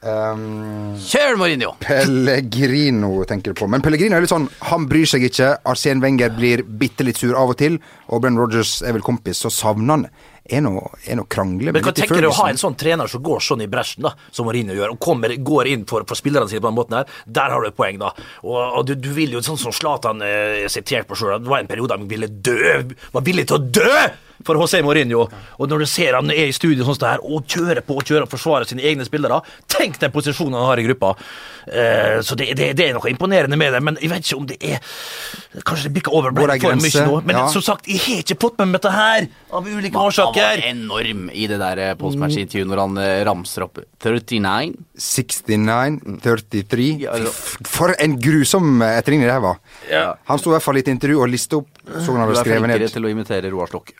Um, 0.00 0.96
Kjør, 0.96 1.36
Mourinho! 1.36 1.74
Pellegrino 1.84 3.12
tenker 3.28 3.52
du 3.52 3.60
på. 3.60 3.68
Men 3.68 3.82
Pellegrino 3.84 4.16
er 4.16 4.24
litt 4.24 4.32
sånn 4.32 4.46
Han 4.70 4.86
bryr 4.88 5.08
seg 5.08 5.26
ikke. 5.28 5.52
Arsen 5.68 6.00
Wenger 6.00 6.32
blir 6.36 6.62
bitte 6.64 7.04
litt 7.04 7.20
sur 7.20 7.36
av 7.36 7.52
og 7.52 7.58
til. 7.60 7.76
Og 8.08 8.22
Brenn 8.24 8.40
Rogers 8.40 8.78
er 8.80 8.96
vel 8.96 9.04
kompis, 9.04 9.42
så 9.44 9.52
savner 9.52 9.98
han 9.98 10.06
er 10.50 10.62
noe, 10.64 10.88
er 11.06 11.18
noe 11.18 11.28
krangle 11.30 11.70
Men 11.74 11.84
hva 11.84 11.92
tenker 11.94 12.24
du 12.24 12.30
å 12.30 12.38
ha 12.40 12.48
en 12.50 12.58
sånn 12.58 12.74
trener 12.80 13.10
som 13.12 13.22
går 13.22 13.44
sånn 13.44 13.60
i 13.62 13.68
bresjen, 13.70 14.02
da, 14.06 14.14
som 14.34 14.48
Mourinho 14.48 14.74
gjør, 14.74 14.96
og 14.96 15.02
kommer, 15.04 15.34
går 15.36 15.68
inn 15.70 15.84
for, 15.86 16.06
for 16.08 16.18
spillerne 16.18 16.50
sine 16.50 16.62
på 16.64 16.70
den 16.70 16.78
måten 16.78 16.96
her? 16.96 17.12
Der 17.28 17.54
har 17.54 17.62
du 17.62 17.68
et 17.68 17.76
poeng, 17.76 18.00
da. 18.00 18.10
Og, 18.42 18.56
og 18.56 18.88
du, 18.88 18.96
du 18.98 19.12
vil 19.14 19.36
jo, 19.36 19.44
sånn 19.46 19.60
som 19.60 19.74
Zlatan 19.76 20.24
eh, 20.26 20.64
siterte 20.72 21.12
på 21.12 21.20
sjøl, 21.20 21.36
det 21.44 21.52
var 21.52 21.62
en 21.62 21.70
periode 21.70 22.00
han 22.00 22.08
ville 22.10 22.30
dø, 22.30 22.80
var 23.14 23.26
villig 23.28 23.46
til 23.50 23.60
å 23.60 23.64
dø! 23.78 23.94
For 24.44 24.56
José 24.56 24.80
Mourinho. 24.82 25.26
Og 25.58 25.68
når 25.68 25.78
du 25.84 25.86
ser 25.86 26.14
han 26.16 26.30
er 26.30 26.46
i 26.48 26.52
studio 26.56 26.84
sånn 26.88 27.02
her, 27.06 27.20
og 27.22 27.44
kjører 27.46 27.82
på 27.84 27.96
og 28.00 28.04
kjører 28.08 28.24
og 28.24 28.30
forsvarer 28.32 28.64
sine 28.70 28.82
egne 28.82 29.04
spillere, 29.04 29.42
tenk 29.68 29.98
den 30.00 30.10
posisjonen 30.14 30.54
han 30.56 30.66
har 30.70 30.80
i 30.80 30.86
gruppa. 30.88 31.14
Eh, 31.68 32.20
så 32.24 32.34
det, 32.40 32.54
det, 32.56 32.70
det 32.78 32.86
er 32.88 32.94
noe 32.96 33.10
imponerende 33.12 33.58
med 33.60 33.72
det, 33.76 33.82
men 33.84 33.98
jeg 34.00 34.08
vet 34.10 34.24
ikke 34.24 34.38
om 34.40 34.46
det 34.48 34.56
er 34.64 34.80
Kanskje 35.66 35.88
det 35.88 35.92
bikker 35.98 36.14
over 36.14 36.30
for 36.32 36.52
grense? 36.62 36.88
mye 37.02 37.06
nå. 37.08 37.20
Men 37.26 37.36
Ja. 37.36 37.46
som 37.52 37.62
sagt, 37.62 37.88
jeg 37.90 37.98
har 38.00 38.20
ikke 38.22 38.36
fått 38.40 38.58
med 38.58 38.68
meg 38.70 38.80
dette 38.80 38.92
her, 38.94 39.26
av 39.52 39.66
ulike 39.66 39.98
årsaker 39.98 40.40
Han 40.40 40.56
var 40.56 40.66
enorm 40.70 41.30
i 41.34 41.46
det 41.50 41.58
der 41.60 41.78
eh, 41.90 41.94
postmatch-intervjuet 42.00 42.70
når 42.70 42.82
han 42.84 42.98
eh, 43.02 43.24
ramser 43.26 43.66
opp 43.66 43.80
39. 44.00 44.76
69, 44.96 46.00
33 46.22 46.86
Ja, 47.02 47.12
Fy 47.12 47.18
altså- 47.18 47.34
f- 47.34 47.58
For 47.66 47.94
en 47.98 48.16
grusom 48.20 48.80
etterligning 48.82 49.26
det 49.28 49.34
her 49.36 49.40
var. 49.44 49.58
Ja. 49.90 50.14
Han 50.30 50.38
sto 50.38 50.50
i 50.50 50.54
hvert 50.56 50.62
fall 50.64 50.76
i 50.80 50.84
et 50.86 50.88
intervju 50.94 51.20
og 51.22 51.28
listet 51.32 51.58
opp, 51.60 51.68
så 51.86 52.14
han 52.16 52.28
Du 52.30 52.32
er 52.36 52.40
skrevet 52.44 52.62
flinkere 52.64 52.78
ned. 52.78 52.92
til 52.94 53.02
å 53.04 53.10
imitere 53.10 53.50
Roar 53.52 53.66
Stokke. 53.68 53.92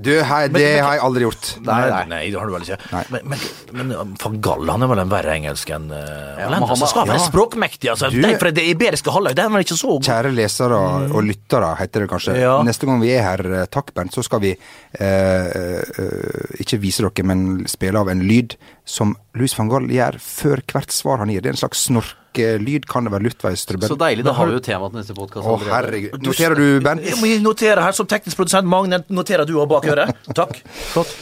Du, 0.00 0.10
hei, 0.24 0.46
det 0.48 0.64
har 0.80 0.94
jeg 0.96 1.02
aldri 1.04 1.24
gjort. 1.26 1.48
Nei, 1.66 1.78
Nei, 1.90 2.04
nei, 2.08 2.20
det 2.32 2.38
har 2.40 2.48
du 2.48 2.54
vel 2.54 2.64
ikke. 2.64 2.78
Nei. 2.94 3.02
Men, 3.12 3.26
men, 3.32 3.90
men 3.92 4.14
van 4.22 4.38
Gaal 4.46 4.70
han 4.72 4.84
er 4.86 4.90
vel 4.94 5.02
en 5.02 5.10
verre 5.12 5.34
engelsk 5.36 5.72
enn 5.76 5.90
uh, 5.92 5.98
Ja, 6.00 6.46
han, 6.48 6.54
men 6.56 6.68
han 6.70 6.80
skal 6.80 7.08
være 7.10 7.18
ja. 7.20 7.26
språkmektig. 7.28 7.90
Altså, 7.92 8.10
Du- 8.14 8.20
Nei, 8.24 8.32
for 8.40 8.50
det 8.56 8.64
iberiske 8.70 9.12
halvøy 9.12 9.34
det 9.36 9.44
er 9.44 9.52
vel 9.52 9.66
ikke 9.66 9.76
så 9.80 9.92
god. 9.92 10.08
Kjære 10.08 10.32
lesere 10.36 10.80
og 11.10 11.20
lyttere, 11.28 11.70
heter 11.82 12.06
det 12.06 12.10
kanskje. 12.14 12.38
Ja. 12.40 12.56
Neste 12.66 12.88
gang 12.88 13.02
vi 13.04 13.12
er 13.16 13.26
her, 13.28 13.44
eh, 13.60 13.68
takk 13.70 13.92
Bernt, 13.96 14.16
så 14.16 14.24
skal 14.24 14.40
vi 14.46 14.54
uh, 14.56 15.00
uh, 15.04 16.60
ikke 16.64 16.80
vise 16.82 17.04
dere, 17.04 17.26
men 17.30 17.46
spille 17.70 18.00
av 18.00 18.08
en 18.12 18.24
lyd 18.24 18.56
som 18.90 19.14
Louis 19.38 19.52
van 19.58 19.70
Gaal 19.70 19.86
gjør 19.92 20.18
før 20.24 20.62
hvert 20.72 20.94
svar 20.94 21.22
han 21.22 21.30
gir. 21.32 21.44
Det 21.44 21.52
er 21.52 21.56
en 21.56 21.62
slags 21.62 21.84
snorkelyd, 21.88 22.88
kan 22.90 23.06
det 23.06 23.12
være 23.14 23.28
luftveistrøbbel? 23.28 23.90
Så 23.92 23.98
deilig. 24.00 24.26
Da 24.26 24.34
har 24.36 24.50
vi 24.50 24.56
jo 24.58 24.62
temaet 24.66 24.96
neste 24.98 25.16
podkast 25.16 25.46
Å, 25.46 25.58
herregud. 25.70 26.16
Noterer 26.26 26.58
du, 26.58 26.66
Ben? 26.84 27.02
Jeg 27.06 27.18
må 27.22 27.30
notere 27.44 27.84
her 27.86 27.96
som 27.96 28.08
teknisk 28.10 28.40
produsent. 28.40 28.68
Magne, 28.70 29.02
noterer 29.14 29.46
du 29.48 29.54
òg 29.62 29.70
bak 29.70 29.86
øret? 29.94 30.26
Takk. 30.34 30.58
Flott. 30.92 31.14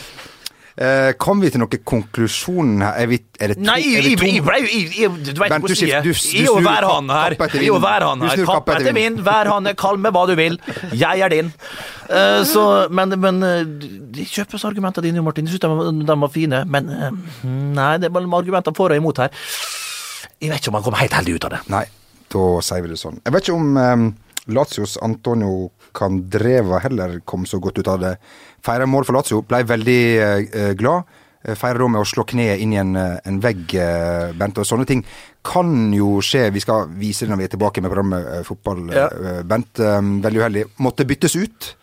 Eh, 0.78 1.08
kom 1.18 1.40
vi 1.42 1.48
til 1.50 1.58
noen 1.58 1.80
konklusjon 1.90 2.76
her? 2.84 2.98
Er, 3.02 3.08
vi, 3.10 3.16
er 3.42 3.50
det 3.50 3.56
to? 3.58 3.64
Nei, 3.66 3.78
er 3.82 3.96
jeg, 3.96 4.02
to? 4.04 4.10
jeg, 4.10 4.18
tom? 4.20 4.28
jeg 4.36 4.44
ble 4.46 4.58
jo 4.62 5.08
Du 5.26 5.40
Bernt, 5.40 5.56
hvordan 5.58 5.72
jeg 5.72 5.80
sier. 5.80 5.90
Jeg 5.90 5.98
er 5.98 6.06
jo 6.06 6.18
snur 6.20 6.60
værhane 6.62 7.16
her. 7.18 7.34
Jeg 7.34 7.72
er 7.72 7.80
hver 7.82 8.06
Du 8.06 8.26
her. 8.28 8.42
Kapp 8.46 8.70
etter 8.76 8.94
vind. 8.94 9.18
Værhane, 9.26 9.72
kall 9.80 9.98
meg 9.98 10.14
hva 10.14 10.22
du 10.30 10.36
vil. 10.38 10.60
Jeg 10.94 11.24
er 11.26 11.34
din. 11.34 11.50
Uh, 12.06 12.44
så, 12.46 12.62
men, 12.94 13.16
men 13.18 13.42
eh, 13.42 13.64
de 14.14 14.28
kjøpes 14.30 14.64
argumentene 14.70 15.08
dine, 15.08 15.24
Martin. 15.26 15.50
Jeg 15.50 15.56
synes 15.58 15.66
de, 16.06 16.14
var- 16.14 16.30
fine. 16.32 16.62
Men 16.70 16.94
uh, 16.94 17.10
nei, 17.48 17.90
det 17.98 18.12
er 18.12 18.14
bare 18.14 18.30
argumenter 18.38 18.76
for 18.78 18.94
og 18.94 19.02
imot 19.02 19.18
her. 19.24 19.34
Jeg 20.38 20.52
vet 20.52 20.62
ikke 20.62 20.70
om 20.70 20.78
han 20.78 20.86
kommer 20.86 21.02
helt 21.02 21.18
heldig 21.18 21.34
ut 21.40 21.48
av 21.48 21.56
det. 21.56 21.62
Nei, 21.74 21.84
da 22.30 22.46
sier 22.62 22.86
vi 22.86 22.92
det 22.94 23.00
sånn. 23.02 23.18
Jeg 23.26 23.34
vet 23.34 23.48
ikke 23.48 23.58
om 23.58 23.82
um, 23.82 24.08
Lazios 24.54 24.94
Antonio 25.02 25.72
Candreva 25.98 26.78
heller 26.84 27.18
kom 27.26 27.46
så 27.48 27.58
godt 27.62 27.80
ut 27.82 27.88
av 27.90 28.02
det. 28.04 28.12
Feira 28.64 28.86
mål 28.86 29.06
for 29.08 29.18
Lazio, 29.18 29.42
ble 29.46 29.64
veldig 29.66 30.02
eh, 30.22 30.72
glad. 30.78 31.08
Eh, 31.44 31.54
Feira 31.58 31.78
da 31.82 31.88
med 31.90 32.02
å 32.02 32.06
slå 32.08 32.24
kneet 32.26 32.62
inn 32.62 32.72
i 32.74 32.80
en, 32.80 32.94
eh, 32.98 33.18
en 33.28 33.40
vegg, 33.42 33.74
eh, 33.78 34.32
Bent. 34.38 34.58
Og 34.58 34.66
sånne 34.68 34.86
ting 34.86 35.04
kan 35.46 35.92
jo 35.94 36.18
skje. 36.24 36.48
Vi 36.54 36.62
skal 36.64 36.88
vise 36.98 37.26
det 37.26 37.32
når 37.32 37.42
vi 37.42 37.48
er 37.48 37.52
tilbake 37.56 37.82
med 37.82 37.90
programmet 37.92 38.30
eh, 38.38 38.42
Fotball, 38.46 38.86
Ja. 38.94 39.08
Bent. 39.42 39.74
veldig 39.78 40.40
uheldig. 40.42 40.64
Måtte 40.84 41.06
byttes 41.06 41.36
ut. 41.38 41.74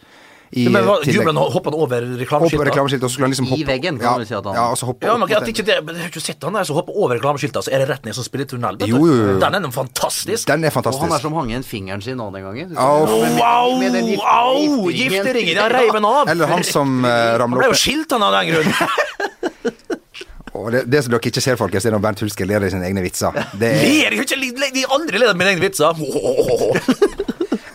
I 0.55 0.69
Men 0.71 0.85
hva, 0.87 0.93
tillegg. 1.03 1.17
Jubelen 1.19 1.35
hoppet 1.35 1.73
han 1.73 1.75
over 1.83 2.05
reklameskiltet? 2.15 3.03
og 3.03 3.09
så 3.09 3.11
skulle 3.11 3.27
han 3.27 3.33
liksom 3.33 3.49
I 3.51 3.65
veggen, 3.67 3.97
kan 3.99 4.07
ja, 4.07 4.17
vi 4.21 4.27
si 4.29 4.35
at 4.37 4.45
han- 4.47 4.55
Ja, 4.55 4.69
og 4.71 4.77
så 4.79 4.87
hoppe 4.87 5.03
Ja, 5.05 5.17
men 5.17 5.27
at 5.35 5.49
ikke 5.51 5.65
det, 5.67 5.75
men 5.83 5.95
jeg 5.95 6.03
har 6.05 6.11
ikke 6.13 6.23
sett 6.23 6.43
han 6.47 6.53
der 6.53 6.63
som 6.63 6.77
hopper 6.79 6.95
over 6.95 7.17
reklameskiltet, 7.19 7.67
så 7.67 7.73
er 7.75 7.83
det 7.83 7.89
rett 7.89 8.05
ned 8.05 8.15
som 8.15 8.23
spiller 8.23 8.45
i 8.45 8.47
tunnel. 8.47 8.77
Jo, 8.87 9.01
jo, 9.03 9.15
jo. 9.33 9.39
Den 9.39 9.55
er 9.59 9.71
fantastisk. 9.75 10.47
Den 10.47 10.63
er 10.63 10.71
Og 10.71 11.01
han 11.01 11.11
er 11.11 11.19
som 11.19 11.33
hang 11.33 11.51
igjen 11.51 11.63
fingeren 11.67 12.01
sin 12.01 12.15
nå 12.17 12.31
den 12.31 12.43
gangen. 12.43 12.77
Au. 12.77 13.03
Au! 13.03 13.79
gifteringen. 13.81 14.95
Gifteringen! 14.95 15.55
Jeg 15.59 15.71
reiv 15.75 15.91
den 15.91 16.05
av! 16.05 16.29
Eller 16.29 16.47
han 16.47 16.63
som 16.63 17.03
uh, 17.03 17.37
Han 17.37 17.51
ble 17.51 17.67
jo 17.67 17.75
skilt 17.75 18.11
han 18.15 18.23
av 18.23 18.39
den 18.39 18.53
grunn. 18.53 18.71
Og 20.55 20.71
det, 20.71 20.85
det 20.87 21.03
som 21.03 21.11
dere 21.11 21.19
ikke 21.19 21.43
ser, 21.43 21.57
folkens, 21.59 21.83
det 21.83 21.91
er 21.91 21.97
når 21.97 22.03
Bernt 22.05 22.21
Hulsker 22.23 22.47
ler 22.47 22.63
i 22.63 22.71
sine 22.71 22.87
egne 22.87 23.03
vitser. 23.03 23.35
Det 23.59 23.73
er, 23.75 23.83
Ler 23.83 24.15
jeg 24.15 24.85
har 24.87 24.95
aldri 24.95 25.19
ledd 25.19 25.33
av 25.33 25.35
mine 25.35 25.51
egne 25.51 25.67
vitser. 25.67 27.19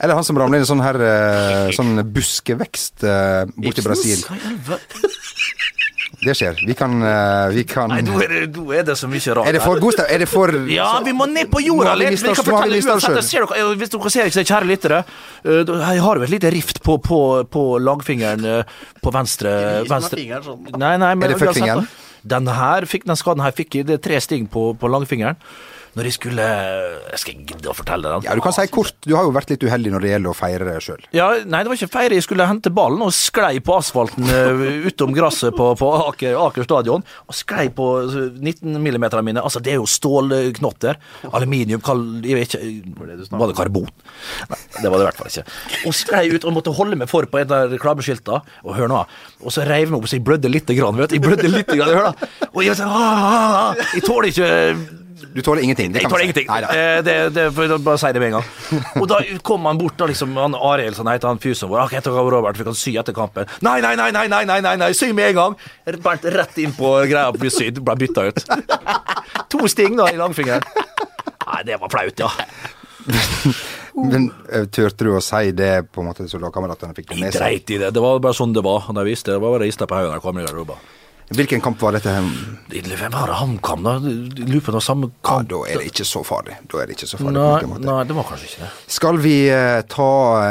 eller 0.01 0.17
han 0.17 0.25
som 0.25 0.39
ramler 0.41 0.61
inn 0.61 0.67
i 0.67 0.71
sånn 0.71 0.83
her 0.85 0.97
eh, 1.05 1.71
sånn 1.79 2.01
buskevekst 2.15 3.05
eh, 3.05 3.45
borti 3.57 3.85
Brasil. 3.87 4.25
Det 6.21 6.35
skjer. 6.37 6.59
Vi 6.69 6.75
kan, 6.77 6.99
eh, 7.07 7.53
vi 7.55 7.63
kan 7.65 7.89
Nei, 7.89 8.03
nå 8.05 8.19
er 8.21 8.33
det, 8.33 8.41
nå 8.53 8.67
er 8.77 8.83
det 8.85 8.97
så 8.99 9.09
mye 9.09 9.37
rart. 9.39 9.47
Er 9.49 9.57
det 9.57 9.63
for 9.65 9.81
god 9.81 9.95
stemning? 9.95 10.13
Er 10.13 10.21
det 10.21 10.27
for 10.29 10.53
Ja, 10.75 10.89
vi 11.07 11.15
må 11.17 11.25
ned 11.31 11.49
på 11.53 11.63
jorda 11.65 11.95
litt. 11.97 12.19
Vi 12.21 12.35
kan 12.35 12.45
fortelle 12.45 12.81
uansett. 12.83 13.17
Ser 13.25 13.47
dere, 13.49 13.71
hvis 13.81 13.95
dere 13.95 14.13
ser 14.13 14.29
ikke, 14.29 14.45
kjære 14.51 14.69
lyttere, 14.69 15.01
jeg 15.47 16.05
har 16.05 16.21
jo 16.21 16.27
et 16.27 16.35
lite 16.35 16.53
rift 16.53 16.83
på, 16.85 16.99
på, 17.01 17.21
på 17.49 17.65
langfingeren 17.81 18.67
på 19.01 19.15
venstre, 19.17 19.55
venstre. 19.89 20.21
fingeren 20.21 20.45
sånn. 20.45 20.69
Nei, 20.75 20.95
nei, 21.01 21.15
men 21.15 21.31
Er 21.31 21.37
det 21.37 21.41
fuckfingeren? 21.41 21.89
Den 22.21 22.53
her 22.53 22.85
fikk, 22.85 23.07
den 23.09 23.17
skaden 23.17 23.41
her 23.47 23.55
fikk 23.57 23.79
jeg, 23.79 23.89
det 23.89 23.97
er 23.97 24.05
tre 24.05 24.21
sting 24.21 24.51
på, 24.53 24.75
på 24.77 24.91
langfingeren. 24.93 25.41
Når 25.98 26.07
jeg 26.07 26.16
skulle 26.16 26.46
Jeg 26.46 27.20
skal 27.22 27.38
gidde 27.48 27.70
å 27.70 27.74
fortelle 27.74 28.12
den. 28.14 28.26
Ja, 28.29 28.37
du 28.38 28.42
kan 28.44 28.55
si 28.55 28.66
kort. 28.70 28.94
Du 29.07 29.14
har 29.16 29.26
jo 29.26 29.35
vært 29.35 29.50
litt 29.50 29.64
uheldig 29.66 29.92
når 29.94 30.05
det 30.05 30.12
gjelder 30.12 30.31
å 30.31 30.37
feire 30.38 30.76
sjøl. 30.85 31.03
Ja, 31.16 31.29
nei, 31.42 31.62
det 31.64 31.72
var 31.72 31.79
ikke 31.79 31.90
feire. 31.92 32.18
Jeg 32.18 32.26
skulle 32.26 32.46
hente 32.46 32.72
ballen 32.74 33.03
og 33.05 33.12
sklei 33.16 33.59
på 33.64 33.74
asfalten 33.79 34.29
eh, 34.31 34.87
utom 34.90 35.14
gresset 35.16 35.57
på, 35.57 35.70
på 35.81 35.90
Aker, 36.05 36.37
Aker 36.46 36.66
stadion. 36.66 37.05
Og 37.26 37.37
sklei 37.37 37.66
på 37.74 37.88
19 38.07 38.79
millimeterne 38.83 39.26
mine. 39.26 39.42
Altså, 39.42 39.62
det 39.64 39.74
er 39.74 39.81
jo 39.81 39.88
stålknotter. 39.90 41.00
Aluminium, 41.35 41.83
kall, 41.85 42.05
jeg 42.22 42.38
vet 42.38 42.55
ikke 42.55 43.35
Var 43.35 43.50
det 43.50 43.59
karbon? 43.59 43.90
Nei, 44.50 44.61
det 44.79 44.87
var 44.87 44.96
det 45.00 45.05
i 45.05 45.09
hvert 45.11 45.20
fall 45.20 45.33
ikke. 45.33 45.46
Og 45.90 45.96
sklei 45.96 46.24
ut 46.31 46.46
og 46.46 46.57
måtte 46.57 46.74
holde 46.76 46.98
meg 47.00 47.11
for 47.11 47.26
på 47.31 47.42
et 47.42 47.50
av 47.55 47.70
reklameskiltene. 47.74 48.40
Og 48.66 48.79
hør 48.79 48.90
nå. 48.92 49.03
Og 49.42 49.55
så 49.55 49.66
reiv 49.66 49.90
meg 49.90 50.00
opp 50.00 50.11
så 50.11 50.20
jeg 50.20 50.26
blødde 50.26 50.53
lite 50.53 50.79
grann. 50.79 50.98
Vet 51.00 51.12
du. 51.12 51.18
Jeg 51.18 51.26
blødde 51.26 51.50
lite 51.50 51.74
grann, 51.74 51.94
hør 51.96 52.11
da. 52.11 52.33
Og 52.53 52.62
jeg, 52.62 52.72
var 52.72 52.81
sånn, 52.83 52.94
ah, 52.94 53.29
ah, 53.35 53.61
ah. 53.61 53.87
jeg 53.96 54.07
tåler 54.07 54.31
ikke 54.31 54.50
Du 55.35 55.41
tåler 55.45 55.63
ingenting. 55.67 55.93
Det 55.93 56.03
jeg 56.03 56.11
tåler 56.11 56.23
si. 56.25 56.29
ingenting. 56.29 56.47
Nei. 56.51 56.61
Eh, 56.75 57.03
Det, 57.07 57.15
det, 57.35 57.45
bare 57.85 57.99
si 58.01 58.11
det 58.17 58.23
med 58.23 58.33
en 58.33 58.37
gang. 58.41 58.83
Og 59.03 59.07
da 59.11 59.21
kom 59.47 59.65
han 59.69 59.79
bort, 59.81 59.97
da 60.01 60.09
liksom, 60.11 60.33
han 60.41 60.55
Arild, 60.55 60.97
som 60.97 61.07
heter 61.11 61.29
han 61.29 61.39
fysen 61.43 61.69
vår. 61.71 61.83
«Ah, 61.85 61.91
heter 61.93 62.11
Robert, 62.35 62.59
vi 62.59 62.65
kan 62.69 62.75
sy 62.79 62.97
etter 63.01 63.17
kampen. 63.17 63.47
Nei, 63.67 63.79
nei, 63.85 63.95
nei, 64.01 64.11
nei, 64.17 64.27
nei, 64.33 64.45
nei, 64.49 64.61
nei, 64.65 64.75
nei, 64.81 64.91
sy 64.97 65.13
med 65.17 65.33
en 65.33 65.41
gang! 65.41 65.57
Bernt 66.05 66.25
rett 66.25 66.59
inn 66.63 66.73
på 66.77 66.93
greia 67.11 67.31
Blir 67.37 67.53
syd 67.53 67.81
ble 67.85 67.97
bytta 68.01 68.29
ut. 68.31 68.45
To 69.51 69.67
sting 69.69 69.97
da 69.99 70.09
i 70.13 70.17
langfingeren. 70.21 70.63
Nei, 71.47 71.63
det 71.67 71.81
var 71.83 71.91
flaut, 71.93 72.21
ja. 72.21 72.31
Men 74.01 74.31
eh, 74.53 74.65
turte 74.71 75.05
du 75.05 75.11
å 75.17 75.21
si 75.25 75.51
det 75.57 75.73
på 75.93 76.03
en 76.03 76.11
måte 76.11 76.27
så 76.31 76.39
lagkameratene 76.41 76.95
fikk 76.97 77.11
det 77.11 77.17
Jeg 77.19 77.25
med 77.25 77.35
seg? 77.35 77.43
dreit 77.43 77.73
i 77.75 77.79
det. 77.83 77.91
Det 77.97 78.03
var 78.05 78.21
bare 78.23 78.37
sånn 78.37 78.53
det 78.55 78.63
var. 78.65 78.87
Da 78.93 79.03
jeg 79.03 79.11
visste 79.17 79.35
det. 79.35 79.41
var 79.43 79.57
bare 79.57 79.67
rista 79.67 79.89
på 79.91 79.99
hodet 79.99 80.13
da 80.13 80.19
jeg 80.21 80.25
kom 80.25 80.39
i 80.41 80.45
garderoben. 80.47 80.89
Hvilken 81.31 81.61
kamp 81.62 81.79
var 81.79 81.95
dette? 81.95 82.11
Hvem 82.11 83.12
var 83.14 83.31
det 83.31 83.37
HamKam, 83.38 83.85
da? 83.87 83.93
Lurer 84.03 84.62
på 84.66 84.81
samme 84.83 85.12
kamp. 85.23 85.47
Ja, 85.47 85.47
da 85.53 85.61
er 85.71 85.79
det 85.79 85.93
ikke 85.93 86.07
så 86.09 86.25
farlig. 86.27 86.57
Da 86.73 86.81
er 86.83 86.90
det 86.90 86.97
ikke 86.97 87.07
så 87.07 87.21
farlig. 87.21 87.37
Nei, 87.38 87.79
nei, 87.87 87.99
det 88.09 88.16
var 88.19 88.27
kanskje 88.27 88.49
ikke 88.49 88.64
det. 88.64 88.71
Skal 88.97 89.21
vi 89.23 89.35
eh, 89.55 89.79
ta 89.95 90.09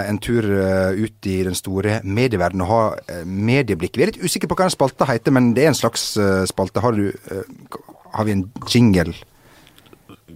en 0.07 0.21
tur 0.23 0.47
eh, 0.47 1.01
ut 1.03 1.27
i 1.27 1.35
den 1.49 1.57
store 1.59 1.99
medieverdenen 2.07 2.63
og 2.63 2.71
ha 2.71 2.79
eh, 3.11 3.25
medieblikk? 3.27 3.99
Vi 3.99 4.05
er 4.05 4.13
litt 4.13 4.23
usikre 4.23 4.47
på 4.47 4.55
hva 4.55 4.69
den 4.69 4.77
spalta 4.77 5.09
heter, 5.11 5.35
men 5.35 5.51
det 5.57 5.67
er 5.67 5.73
en 5.73 5.79
slags 5.81 6.13
eh, 6.15 6.45
spalte. 6.47 6.79
Har, 6.85 6.95
du, 6.95 7.11
eh, 7.11 7.83
har 8.15 8.29
vi 8.29 8.37
en 8.37 8.47
jingle? 8.71 9.17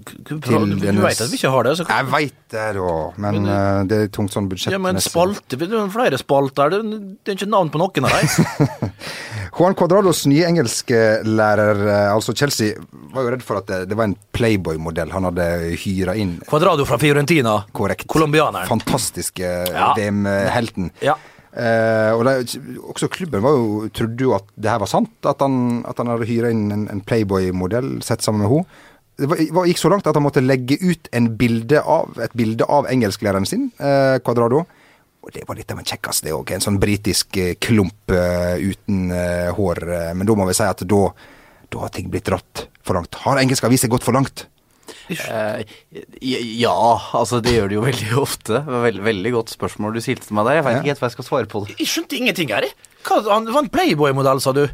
Du, 0.03 0.39
Til 0.39 0.65
du 0.69 0.75
denne- 0.81 1.01
vet 1.03 1.21
at 1.21 1.29
vi 1.31 1.37
ikke 1.39 1.51
har 1.53 1.63
det? 1.63 1.73
Så 1.79 1.85
Jeg 1.87 2.05
veit 2.11 2.35
det, 2.53 2.65
da, 2.77 2.93
men 3.17 3.37
Men, 3.41 3.45
eh, 3.49 3.83
det 3.89 3.97
er 4.03 4.07
tungt 4.13 4.31
sånn 4.33 4.49
ja, 4.71 4.77
men 4.77 4.99
spalte, 5.01 5.57
det 5.57 5.71
er 5.71 5.89
flere 5.89 6.17
spalter. 6.21 6.69
Det, 6.69 6.99
det 7.23 7.31
er 7.33 7.37
ikke 7.39 7.49
navn 7.49 7.69
på 7.73 7.81
noen 7.81 8.05
av 8.05 8.11
dem. 8.19 8.91
Juan 9.57 9.75
Cuadrados 9.77 10.25
nye 10.29 10.45
engelsklærer, 10.49 11.83
eh, 11.87 12.13
altså 12.13 12.33
Chelsea, 12.35 12.73
var 13.13 13.23
jo 13.27 13.33
redd 13.35 13.43
for 13.45 13.57
at 13.61 13.67
det, 13.69 13.81
det 13.89 13.97
var 13.97 14.09
en 14.09 14.15
Playboy-modell 14.33 15.11
han 15.13 15.27
hadde 15.29 15.47
hyra 15.83 16.15
inn. 16.17 16.39
Quadrado 16.49 16.85
fra 16.89 16.97
Fiorentina. 17.01 17.59
Korrekt. 17.71 18.07
Colombianeren. 18.07 18.67
Fantastiske 18.69 19.43
Ja. 19.69 19.93
VM-helten. 19.97 20.91
Ja. 21.01 21.15
Eh, 21.53 22.09
og 22.17 22.23
det, 22.25 22.55
også 22.89 23.05
klubben 23.13 23.43
var 23.45 23.53
jo, 23.53 23.89
trodde 23.93 24.25
jo 24.25 24.31
at 24.33 24.47
det 24.57 24.71
her 24.71 24.79
var 24.81 24.89
sant, 24.89 25.11
at 25.29 25.43
han, 25.45 25.83
at 25.85 25.99
han 26.01 26.09
hadde 26.09 26.25
hyra 26.25 26.49
inn 26.49 26.71
en, 26.73 26.87
en 26.89 27.01
Playboy-modell 27.05 27.99
sett 28.01 28.25
sammen 28.25 28.41
med 28.41 28.49
henne. 28.49 28.65
Det 29.17 29.27
var, 29.29 29.41
var, 29.53 29.67
gikk 29.69 29.77
så 29.77 29.91
langt 29.93 30.07
at 30.09 30.17
han 30.17 30.25
måtte 30.25 30.41
legge 30.41 30.77
ut 30.81 31.09
en 31.13 31.27
bilde 31.37 31.81
av, 31.81 32.15
et 32.23 32.33
bilde 32.33 32.65
av 32.65 32.87
engelsklæreren 32.89 33.45
sin, 33.45 33.67
eh, 33.79 34.17
Quadrado. 34.25 34.63
Og 35.23 35.31
det 35.31 35.45
var 35.47 35.55
litt 35.55 35.69
av 35.71 35.79
en 35.79 35.85
kjekkas, 35.87 36.23
det 36.25 36.33
òg. 36.35 36.49
En 36.51 36.63
sånn 36.65 36.79
britisk 36.81 37.37
eh, 37.39 37.53
klump 37.61 38.11
eh, 38.11 38.57
uten 38.59 39.11
eh, 39.15 39.51
hår. 39.55 39.83
Men 40.17 40.27
da 40.27 40.35
må 40.35 40.47
vi 40.49 40.55
si 40.57 40.65
at 40.67 40.81
da, 40.89 41.03
da 41.71 41.83
har 41.85 41.93
ting 41.93 42.09
blitt 42.11 42.25
dratt 42.31 42.65
for 42.83 42.97
langt. 42.97 43.15
Har 43.23 43.39
engelsk 43.39 43.63
avis 43.69 43.85
gått 43.87 44.03
for 44.03 44.17
langt? 44.17 44.47
Eh, 45.11 45.63
ja, 46.23 46.75
altså 47.15 47.39
det 47.43 47.53
gjør 47.55 47.69
det 47.71 47.77
jo 47.77 47.85
veldig 47.85 48.11
ofte. 48.19 48.59
Veldig, 48.67 49.03
veldig 49.05 49.31
godt 49.37 49.53
spørsmål 49.55 49.95
du 49.95 50.01
stilte 50.03 50.33
meg 50.35 50.49
der. 50.49 50.59
Jeg 50.59 50.65
veit 50.67 50.75
Ja. 50.75 50.81
ikke 50.81 50.91
helt 50.93 51.03
hva 51.03 51.09
jeg 51.11 51.17
skal 51.17 51.29
svare 51.29 51.51
på 51.53 51.63
det. 51.67 51.77
Jeg 51.79 51.91
skjønte 51.91 52.17
ingenting 52.19 52.49
her. 52.55 52.67
jeg. 52.67 52.75
Hva, 53.07 53.21
han 53.29 53.47
var 53.51 53.63
en 53.63 53.71
Playboy-modell, 53.71 54.41
sa 54.43 54.51
du? 54.55 54.65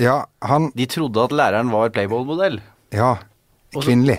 Ja, 0.00 0.24
han 0.42 0.70
De 0.76 0.86
trodde 0.88 1.24
at 1.24 1.32
læreren 1.32 1.70
var 1.72 1.90
Playboy-modell. 1.92 2.60
Ja. 2.92 3.16
Kvinnelig. 3.76 4.18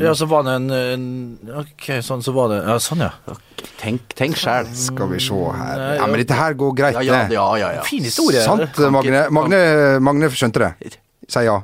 Ja, 0.00 0.12
så 0.14 0.26
var 0.28 0.44
det 0.44 0.52
en, 0.58 0.66
en 0.70 1.54
Ok, 1.62 1.86
sånn 2.04 2.20
så 2.22 2.34
var 2.36 2.50
det 2.52 2.58
Ja, 2.66 2.74
sånn, 2.82 3.00
ja. 3.00 3.36
Tenk, 3.80 4.12
tenk 4.14 4.36
sjæl. 4.38 4.68
Skal 4.76 5.08
vi 5.08 5.20
se 5.24 5.38
her 5.56 5.80
Ja, 5.96 6.04
men 6.06 6.20
dette 6.20 6.36
her 6.36 6.54
går 6.60 6.74
greit, 6.76 6.98
Ja, 7.00 7.02
ja, 7.02 7.22
ja, 7.32 7.46
ja, 7.62 7.70
ja. 7.78 7.86
Fin 7.88 8.04
historie. 8.04 8.42
Sant, 8.44 8.76
Magne? 8.92 9.24
Magne, 9.32 9.62
Magne 10.04 10.28
skjønte 10.36 10.66
det. 10.66 10.92
Si 11.30 11.46
ja. 11.46 11.56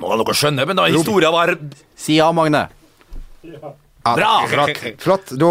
Må 0.00 0.16
noe 0.16 0.34
skjønne, 0.36 0.64
men 0.66 0.78
da 0.80 0.88
historia 0.88 1.30
var 1.34 1.52
Si 1.98 2.16
ja, 2.16 2.30
Magne. 2.32 2.64
ja 3.44 3.76
Bra! 4.00 4.46
Flott. 4.48 4.78
Flott. 4.98 5.32
Da 5.36 5.50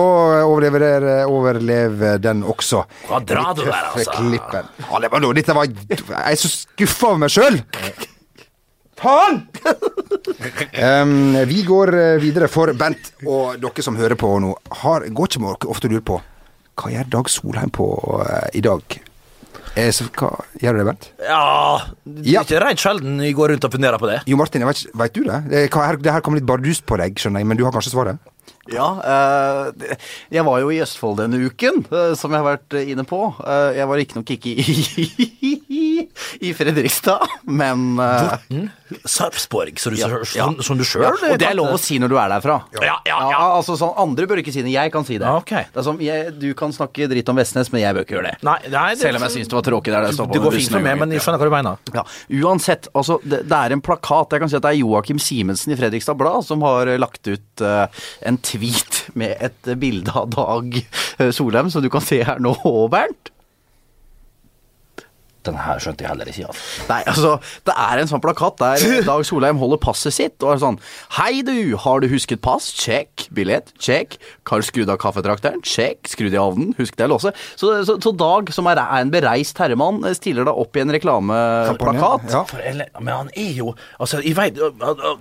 overlever, 0.49 1.05
overlever 1.29 2.17
den 2.17 2.41
også. 2.41 2.81
Hva 3.05 3.19
drar 3.21 3.53
du 3.53 3.61
der, 3.61 3.91
altså. 3.93 4.15
Klippen. 4.17 4.71
Ja, 4.81 5.01
det 5.03 5.11
var 5.13 5.27
dette 5.37 5.55
var 5.55 5.69
Jeg 5.69 6.01
er 6.17 6.39
så 6.41 6.49
skuffa 6.55 7.11
over 7.13 7.21
meg 7.27 7.33
sjøl! 7.35 7.61
Faen! 8.99 9.43
Em, 10.71 11.35
vi 11.49 11.63
går 11.67 11.91
eh, 11.97 12.15
videre 12.21 12.47
for 12.51 12.71
Bent, 12.77 13.11
og 13.25 13.59
dere 13.61 13.85
som 13.85 13.97
hører 13.99 14.17
på 14.19 14.31
nå, 14.43 14.53
har, 14.83 15.05
går 15.09 15.29
ikke 15.31 15.41
med 15.43 15.55
dere 15.57 15.71
ofte 15.75 15.91
lurer 15.91 16.05
på 16.05 16.19
hva 16.79 16.91
gjør 16.93 17.09
Dag 17.11 17.27
Solheim 17.27 17.71
på 17.75 17.85
uh, 18.23 18.45
i 18.55 18.61
dag? 18.63 18.79
Eh, 19.75 19.89
så, 19.91 20.05
hva 20.15 20.29
gjør 20.61 20.77
du 20.77 20.79
det, 20.79 20.85
Bent? 20.87 21.07
Ja 21.27 21.41
Det 22.05 22.23
Ja. 22.31 22.39
er 22.39 22.47
ikke 22.47 22.61
rent 22.63 22.79
sjelden 22.79 23.19
jeg 23.25 23.35
går 23.35 23.51
rundt 23.53 23.67
og 23.67 23.73
funderer 23.75 23.99
på 23.99 24.07
det. 24.07 24.21
Jo 24.31 24.39
Martin, 24.39 24.63
vet, 24.67 24.85
vet 24.95 25.17
du 25.17 25.25
det? 25.27 25.41
Det, 25.51 25.65
hva, 25.73 25.89
her, 25.89 25.99
det 25.99 26.13
her 26.15 26.23
kom 26.23 26.37
litt 26.39 26.47
bardust 26.47 26.85
på 26.87 26.95
deg, 27.01 27.19
skjønner 27.19 27.43
jeg, 27.43 27.49
men 27.51 27.59
du 27.59 27.65
har 27.67 27.75
kanskje 27.75 27.91
svaret? 27.91 28.23
Ja, 28.69 28.87
eh, 29.01 29.95
jeg 30.33 30.45
var 30.45 30.59
jo 30.61 30.69
i 30.73 30.79
Østfold 30.83 31.17
denne 31.21 31.39
uken, 31.41 31.83
eh, 31.89 32.13
som 32.19 32.33
jeg 32.33 32.43
har 32.43 32.47
vært 32.47 32.77
eh, 32.77 32.91
inne 32.93 33.05
på. 33.07 33.21
Eh, 33.41 33.79
jeg 33.79 33.89
var 33.89 33.99
riktignok 34.01 34.33
ikke 34.35 34.53
i, 34.53 35.55
i 36.49 36.51
Fredrikstad, 36.53 37.25
men 37.49 37.99
eh, 38.03 38.59
Sarpsborg, 39.05 39.79
som 39.79 39.93
du, 39.93 39.99
Ja, 39.99 40.09
som, 40.09 40.37
ja. 40.37 40.47
som 40.65 40.77
du 40.79 40.85
sjøl 40.87 41.05
ja, 41.05 41.11
Og 41.33 41.41
det 41.41 41.47
er 41.49 41.57
lov 41.57 41.73
å 41.75 41.79
si 41.81 41.99
når 42.01 42.13
du 42.13 42.17
er 42.21 42.31
derfra. 42.33 42.59
Ja, 42.77 42.99
ja, 43.07 43.17
ja. 43.31 43.41
altså 43.57 43.75
sånn, 43.79 43.93
Andre 43.99 44.27
bør 44.29 44.41
ikke 44.41 44.53
si 44.53 44.63
det. 44.65 44.73
Jeg 44.73 44.93
kan 44.93 45.05
si 45.07 45.19
det. 45.21 45.29
Okay. 45.43 45.67
det 45.73 45.81
er 45.81 45.85
som, 45.85 45.99
jeg, 46.03 46.33
du 46.41 46.49
kan 46.57 46.73
snakke 46.75 47.09
dritt 47.11 47.29
om 47.31 47.39
Vestnes, 47.39 47.71
men 47.73 47.83
jeg 47.83 47.97
bør 47.97 48.07
ikke 48.07 48.17
gjøre 48.17 48.31
det. 48.31 48.35
Nei, 48.47 48.57
nei, 48.69 48.85
det, 48.95 49.03
Selv 49.03 49.19
om 49.19 49.27
jeg 49.27 49.35
syns 49.37 49.51
det 49.51 49.57
var 49.59 49.67
tråkig 49.67 49.95
der 49.95 50.07
det 50.07 50.13
står 50.17 50.29
på 50.29 50.37
Det 50.37 50.43
går 50.45 50.57
fint 50.57 50.75
for 50.77 50.85
meg, 50.85 51.01
men 51.01 51.15
jeg 51.15 51.25
skjønner 51.25 51.43
hva 51.43 51.49
du 51.49 51.55
mener. 51.57 51.83
Ja, 51.99 52.05
Uansett, 52.45 52.89
altså 52.93 53.19
det, 53.25 53.43
det 53.49 53.59
er 53.59 53.75
en 53.75 53.83
plakat. 53.85 54.35
Jeg 54.35 54.45
kan 54.45 54.51
si 54.51 54.59
at 54.59 54.65
det 54.65 54.73
er 54.73 54.81
Joakim 54.81 55.21
Simensen 55.21 55.75
i 55.75 55.79
Fredrikstad 55.79 56.17
Blad 56.19 56.47
som 56.47 56.63
har 56.65 56.89
lagt 57.01 57.29
ut 57.29 57.65
uh, 57.65 57.85
en 58.25 58.38
tweet 58.45 59.03
med 59.19 59.35
et 59.43 59.73
bilde 59.79 60.13
av 60.15 60.29
Dag 60.35 60.79
Solheim, 61.35 61.71
som 61.73 61.83
du 61.83 61.89
kan 61.91 62.03
se 62.05 62.21
her 62.27 62.41
nå, 62.43 62.55
Bernt. 62.91 63.33
Den 65.47 65.55
her 65.55 65.79
skjønte 65.79 66.03
jeg 66.03 66.11
heller 66.11 66.29
ikke. 66.29 66.49
Altså. 66.49 66.85
Nei, 66.89 66.99
altså, 67.07 67.31
det 67.69 67.75
er 67.85 68.01
en 68.01 68.09
sånn 68.11 68.23
plakat 68.23 68.57
der 68.59 68.83
Dag 69.09 69.23
Solheim 69.27 69.59
holder 69.61 69.79
passet 69.81 70.15
sitt 70.15 70.43
og 70.43 70.51
er 70.55 70.61
sånn 70.63 70.79
Hei 71.15 71.41
du, 71.47 71.77
har 71.79 72.03
du 72.03 72.09
husket 72.11 72.41
pass? 72.43 72.69
Check. 72.75 73.27
Billett? 73.35 73.71
Check. 73.79 74.17
Har 74.49 74.59
du 74.59 74.67
skrudd 74.67 74.91
av 74.91 74.99
kaffetrakteren? 75.01 75.61
Check. 75.63 76.09
Skrudd 76.11 76.35
i 76.35 76.41
ovnen? 76.41 76.73
Husk 76.79 76.97
det 76.99 77.07
å 77.07 77.13
låse. 77.13 77.31
Så, 77.55 77.71
så, 77.87 77.95
så 78.03 78.13
Dag, 78.19 78.51
som 78.51 78.67
er, 78.67 78.81
er 78.81 79.05
en 79.05 79.13
bereist 79.13 79.59
herremann, 79.61 80.01
stiller 80.17 80.47
da 80.47 80.51
opp 80.59 80.75
i 80.75 80.83
en 80.83 80.91
reklameplakat. 80.91 82.27
Ja. 82.33 82.43
Men 82.99 83.13
han 83.13 83.31
er 83.37 83.53
jo 83.55 83.71
Altså, 83.99 84.19
jeg 84.25 84.35
veit 84.37 84.57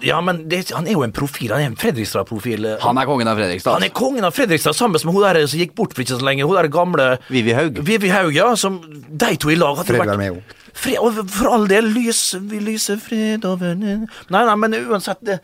Ja, 0.07 0.19
men 0.25 0.43
det, 0.51 0.65
han 0.75 0.89
er 0.89 0.97
jo 0.97 1.05
en 1.07 1.15
profil. 1.15 1.53
Han 1.55 1.63
er 1.63 1.71
en 1.71 1.79
Fredrikstad-profil. 1.79 2.67
Han 2.83 2.99
er 2.99 3.09
kongen 3.09 3.31
av 3.31 3.39
Fredrikstad. 3.39 3.79
Han 3.79 3.87
er 3.87 3.95
kongen 3.95 4.27
av 4.27 4.35
Fredrikstad, 4.35 4.77
sammen 4.77 4.99
med 4.99 5.15
hun 5.15 5.23
der 5.23 5.41
som 5.47 5.61
gikk 5.63 5.77
bort 5.79 5.95
for 5.95 6.05
ikke 6.05 6.19
så 6.19 6.27
lenge. 6.27 6.47
Hun 6.49 6.59
der 6.59 6.71
gamle 6.73 7.09
Vivi 7.31 7.55
Haug. 7.57 7.83
Vivi 7.87 8.11
Haug, 8.13 8.35
ja. 8.35 8.51
Som 8.59 8.81
de 8.89 9.35
to 9.41 9.53
i 9.53 9.59
lag 9.59 9.79
hadde 9.79 9.99
vært 9.99 10.08
jo. 10.31 10.41
Fred, 10.79 10.99
og 11.03 11.21
for 11.33 11.51
all 11.53 11.69
del, 11.71 11.91
lys, 11.95 12.23
vi 12.49 12.61
lyser 12.63 13.01
fred 13.03 13.45
over 13.49 13.75
Nei, 13.79 13.99
nei, 14.31 14.57
men 14.63 14.77
uansett 14.87 15.23
det 15.27 15.41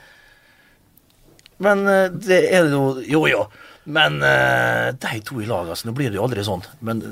Men 1.64 1.86
eh, 1.90 2.08
det 2.12 2.40
er 2.54 2.68
jo 2.70 3.00
Jo, 3.02 3.24
jo. 3.30 3.44
Men 3.84 4.22
eh, 4.24 4.94
de 4.96 5.18
to 5.20 5.42
i 5.42 5.46
lag, 5.46 5.68
altså. 5.68 5.88
Nå 5.88 5.92
blir 5.96 6.08
det 6.08 6.16
jo 6.16 6.24
aldri 6.24 6.44
sånn. 6.46 6.62
Men 6.88 7.02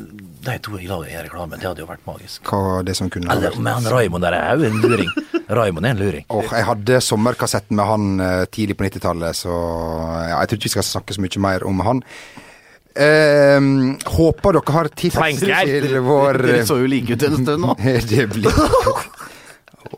de 0.45 0.55
to 0.65 0.79
i 0.81 0.87
lag 0.88 1.05
i 1.05 1.19
reklamen, 1.19 1.61
det 1.61 1.69
hadde 1.69 1.85
jo 1.85 1.88
vært 1.91 2.07
magisk. 2.09 2.49
Hva 2.49 2.81
det 2.87 2.95
som 2.97 3.11
kunne 3.12 3.29
Eller, 3.33 3.59
men 3.59 3.75
han 3.77 3.88
Raymond 3.93 4.25
der 4.25 4.38
er 4.38 4.57
jo 4.57 4.71
en 4.71 4.81
luring. 4.81 5.11
Raymond 5.53 5.85
er 5.85 5.93
en 5.93 6.01
luring. 6.01 6.25
Åh, 6.33 6.49
jeg 6.49 6.69
hadde 6.71 7.03
sommerkassetten 7.05 7.77
med 7.77 7.91
han 7.91 8.25
eh, 8.25 8.45
tidlig 8.49 8.79
på 8.81 8.88
90-tallet, 8.88 9.37
så 9.43 9.53
ja, 9.53 10.38
jeg 10.38 10.49
tror 10.49 10.61
ikke 10.62 10.71
vi 10.71 10.75
skal 10.79 10.88
snakke 10.88 11.19
så 11.19 11.27
mye 11.27 11.45
mer 11.45 11.69
om 11.69 11.85
han. 11.85 12.03
Eh, 12.94 13.61
håper 14.12 14.52
dere 14.59 14.72
har 14.74 14.88
tips 14.92 15.40
til 15.40 16.00
vår 16.05 16.38
Dere 16.44 16.64
så 16.68 16.76
jo 16.83 16.87
like 16.92 17.14
ut 17.16 17.22
en 17.22 17.37
stund 17.40 17.62
nå. 17.64 17.76
Det 18.11 18.26
blir 18.28 18.52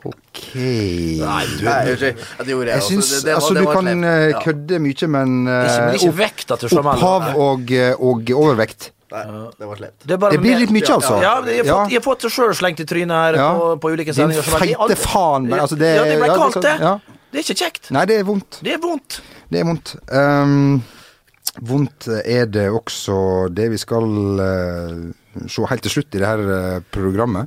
Ok 0.05 0.39
Nei, 0.55 1.43
unnskyld. 1.45 2.19
Ja, 2.19 2.43
det 2.43 2.51
gjorde 2.51 2.69
jeg 2.69 2.75
Jeg 2.75 2.81
også. 2.81 2.89
syns 2.93 3.09
Det- 3.09 3.23
det 3.25 3.33
var- 3.33 3.35
Altså, 3.41 3.53
det 3.53 3.61
du 3.61 3.71
kan 3.71 3.85
slemt. 3.85 4.05
eh, 4.05 4.41
kødde 4.43 4.79
mye, 4.79 5.07
men 5.07 5.47
uh. 5.47 5.51
Opphav 6.93 7.35
og, 7.37 7.71
eh, 7.71 7.93
og 7.99 8.23
overvekt. 8.31 8.91
Nei, 9.11 9.23
det 9.59 9.67
var 9.67 9.75
slemt. 9.75 9.99
Det, 10.05 10.19
Det 10.19 10.39
blir 10.41 10.57
litt 10.59 10.71
mye, 10.71 10.81
altså. 10.95 11.21
Ja, 11.21 11.41
jeg 11.45 11.57
har 11.57 11.65
Ja. 11.65 11.73
fått, 11.85 11.91
jeg 11.91 12.01
har 12.01 12.05
fått 12.15 12.21
det 12.21 12.31
sjøl 12.31 12.53
slengt 12.55 12.79
i 12.79 12.85
trynet 12.85 13.11
her 13.11 13.33
Ja. 13.35 13.53
på, 13.53 13.79
på 13.79 13.91
ulike 13.93 14.05
Din 14.05 14.13
sendinger. 14.15 14.43
som 14.43 14.59
feite 14.59 14.95
faen, 14.97 15.47
men 15.47 15.59
altså, 15.59 15.77
det- 15.77 15.95
Ja, 15.95 16.03
det 16.03 16.17
ble 16.19 16.27
ja, 16.27 16.33
det 16.33 16.41
er 16.41 16.51
sånn- 16.51 16.61
det. 16.61 16.79
ja. 16.79 16.99
Det 17.31 17.37
er 17.39 17.53
ikke 17.53 17.59
kjekt. 17.65 17.91
Nei, 17.91 18.05
det 18.05 18.19
er 18.19 18.23
vondt. 18.23 18.59
Det 18.63 18.73
er 18.73 18.77
vondt. 18.79 19.19
Det 19.51 19.59
er 19.59 19.63
vondt. 19.65 19.95
Ehm, 20.11 20.81
vondt 21.63 22.07
er 22.25 22.45
det 22.51 22.67
også 22.73 23.47
det 23.55 23.69
vi 23.73 23.79
skal 23.79 24.05
eh, 24.43 25.47
se 25.51 25.67
helt 25.69 25.83
til 25.85 25.93
slutt 25.97 26.15
i 26.15 26.19
det 26.21 26.27
her 26.27 26.39
eh, 26.57 26.79
programmet. 26.93 27.45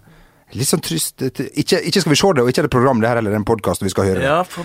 Litt 0.56 0.70
sånn 0.70 0.80
trist 0.80 1.20
Ikke, 1.20 1.76
ikke 1.84 2.00
skal 2.00 2.12
vi 2.14 2.16
se 2.16 2.28
det, 2.32 2.42
og 2.42 2.48
ikke 2.48 2.62
er 2.62 2.66
det 2.68 2.72
program, 2.72 3.00
det 3.02 3.08
her 3.10 3.18
heller, 3.20 3.32
det 3.34 3.36
er 3.36 3.44
en 3.44 3.48
podkast 3.48 3.84
vi 3.84 3.92
skal 3.92 4.08
høre. 4.08 4.22
Ja, 4.24 4.38
for, 4.48 4.64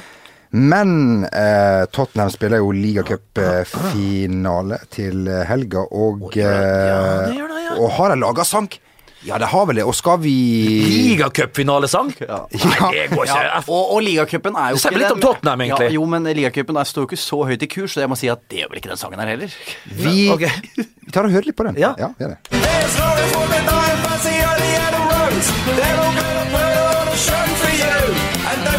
Men 0.53 1.25
eh, 1.27 1.83
Tottenham 1.91 2.31
spiller 2.31 2.57
jo 2.63 2.71
ligacupfinale 2.77 4.77
til 4.93 5.27
helga, 5.49 5.81
og, 5.91 6.29
gjør? 6.31 6.87
Ja, 6.87 7.01
eh, 7.27 7.33
det 7.33 7.51
det, 7.51 7.63
ja. 7.65 7.71
og 7.81 7.87
har 7.97 8.07
de 8.13 8.17
laga 8.23 8.43
sang? 8.47 8.69
Ja, 9.25 9.37
det 9.39 9.45
har 9.45 9.65
vel 9.69 9.79
det. 9.79 9.85
Og 9.87 9.95
skal 9.95 10.19
vi 10.23 10.33
Ligacupfinalesang? 10.83 12.11
Ja. 12.19 12.43
Nei, 12.51 12.91
det 12.91 13.05
går 13.13 13.23
ikke. 13.27 13.39
Ja, 13.39 13.61
og, 13.63 13.93
og 13.95 14.01
ligacupen 14.03 14.57
er 14.59 14.73
jo 14.73 14.79
ikke 14.79 14.89
Det 14.89 14.97
sier 14.97 15.03
litt 15.03 15.15
om 15.15 15.23
Tottenham, 15.23 15.63
egentlig. 15.65 15.89
Ja, 15.91 15.95
jo, 15.97 16.07
men 16.11 16.27
ligacupen 16.39 16.79
er- 16.79 16.89
står 16.89 17.05
jo 17.05 17.11
ikke 17.11 17.21
så 17.23 17.39
høyt 17.47 17.63
i 17.63 17.69
kurs, 17.71 17.95
så 17.95 18.03
jeg 18.03 18.11
må 18.11 18.19
si 18.19 18.31
at 18.31 18.43
det 18.51 18.63
gjør 18.63 18.73
vel 18.73 18.81
ikke 18.81 18.91
den 18.91 19.01
sangen 19.01 19.23
her 19.23 19.31
heller. 19.33 19.55
Vi, 19.85 20.27
okay. 20.33 20.51
vi 20.75 21.11
tar 21.11 21.29
og 21.29 21.35
hører 21.35 21.47
litt 21.49 21.57
på 21.57 21.67
den. 21.69 21.79
Ja. 21.79 21.95
ja 21.99 22.11
det. 22.19 22.37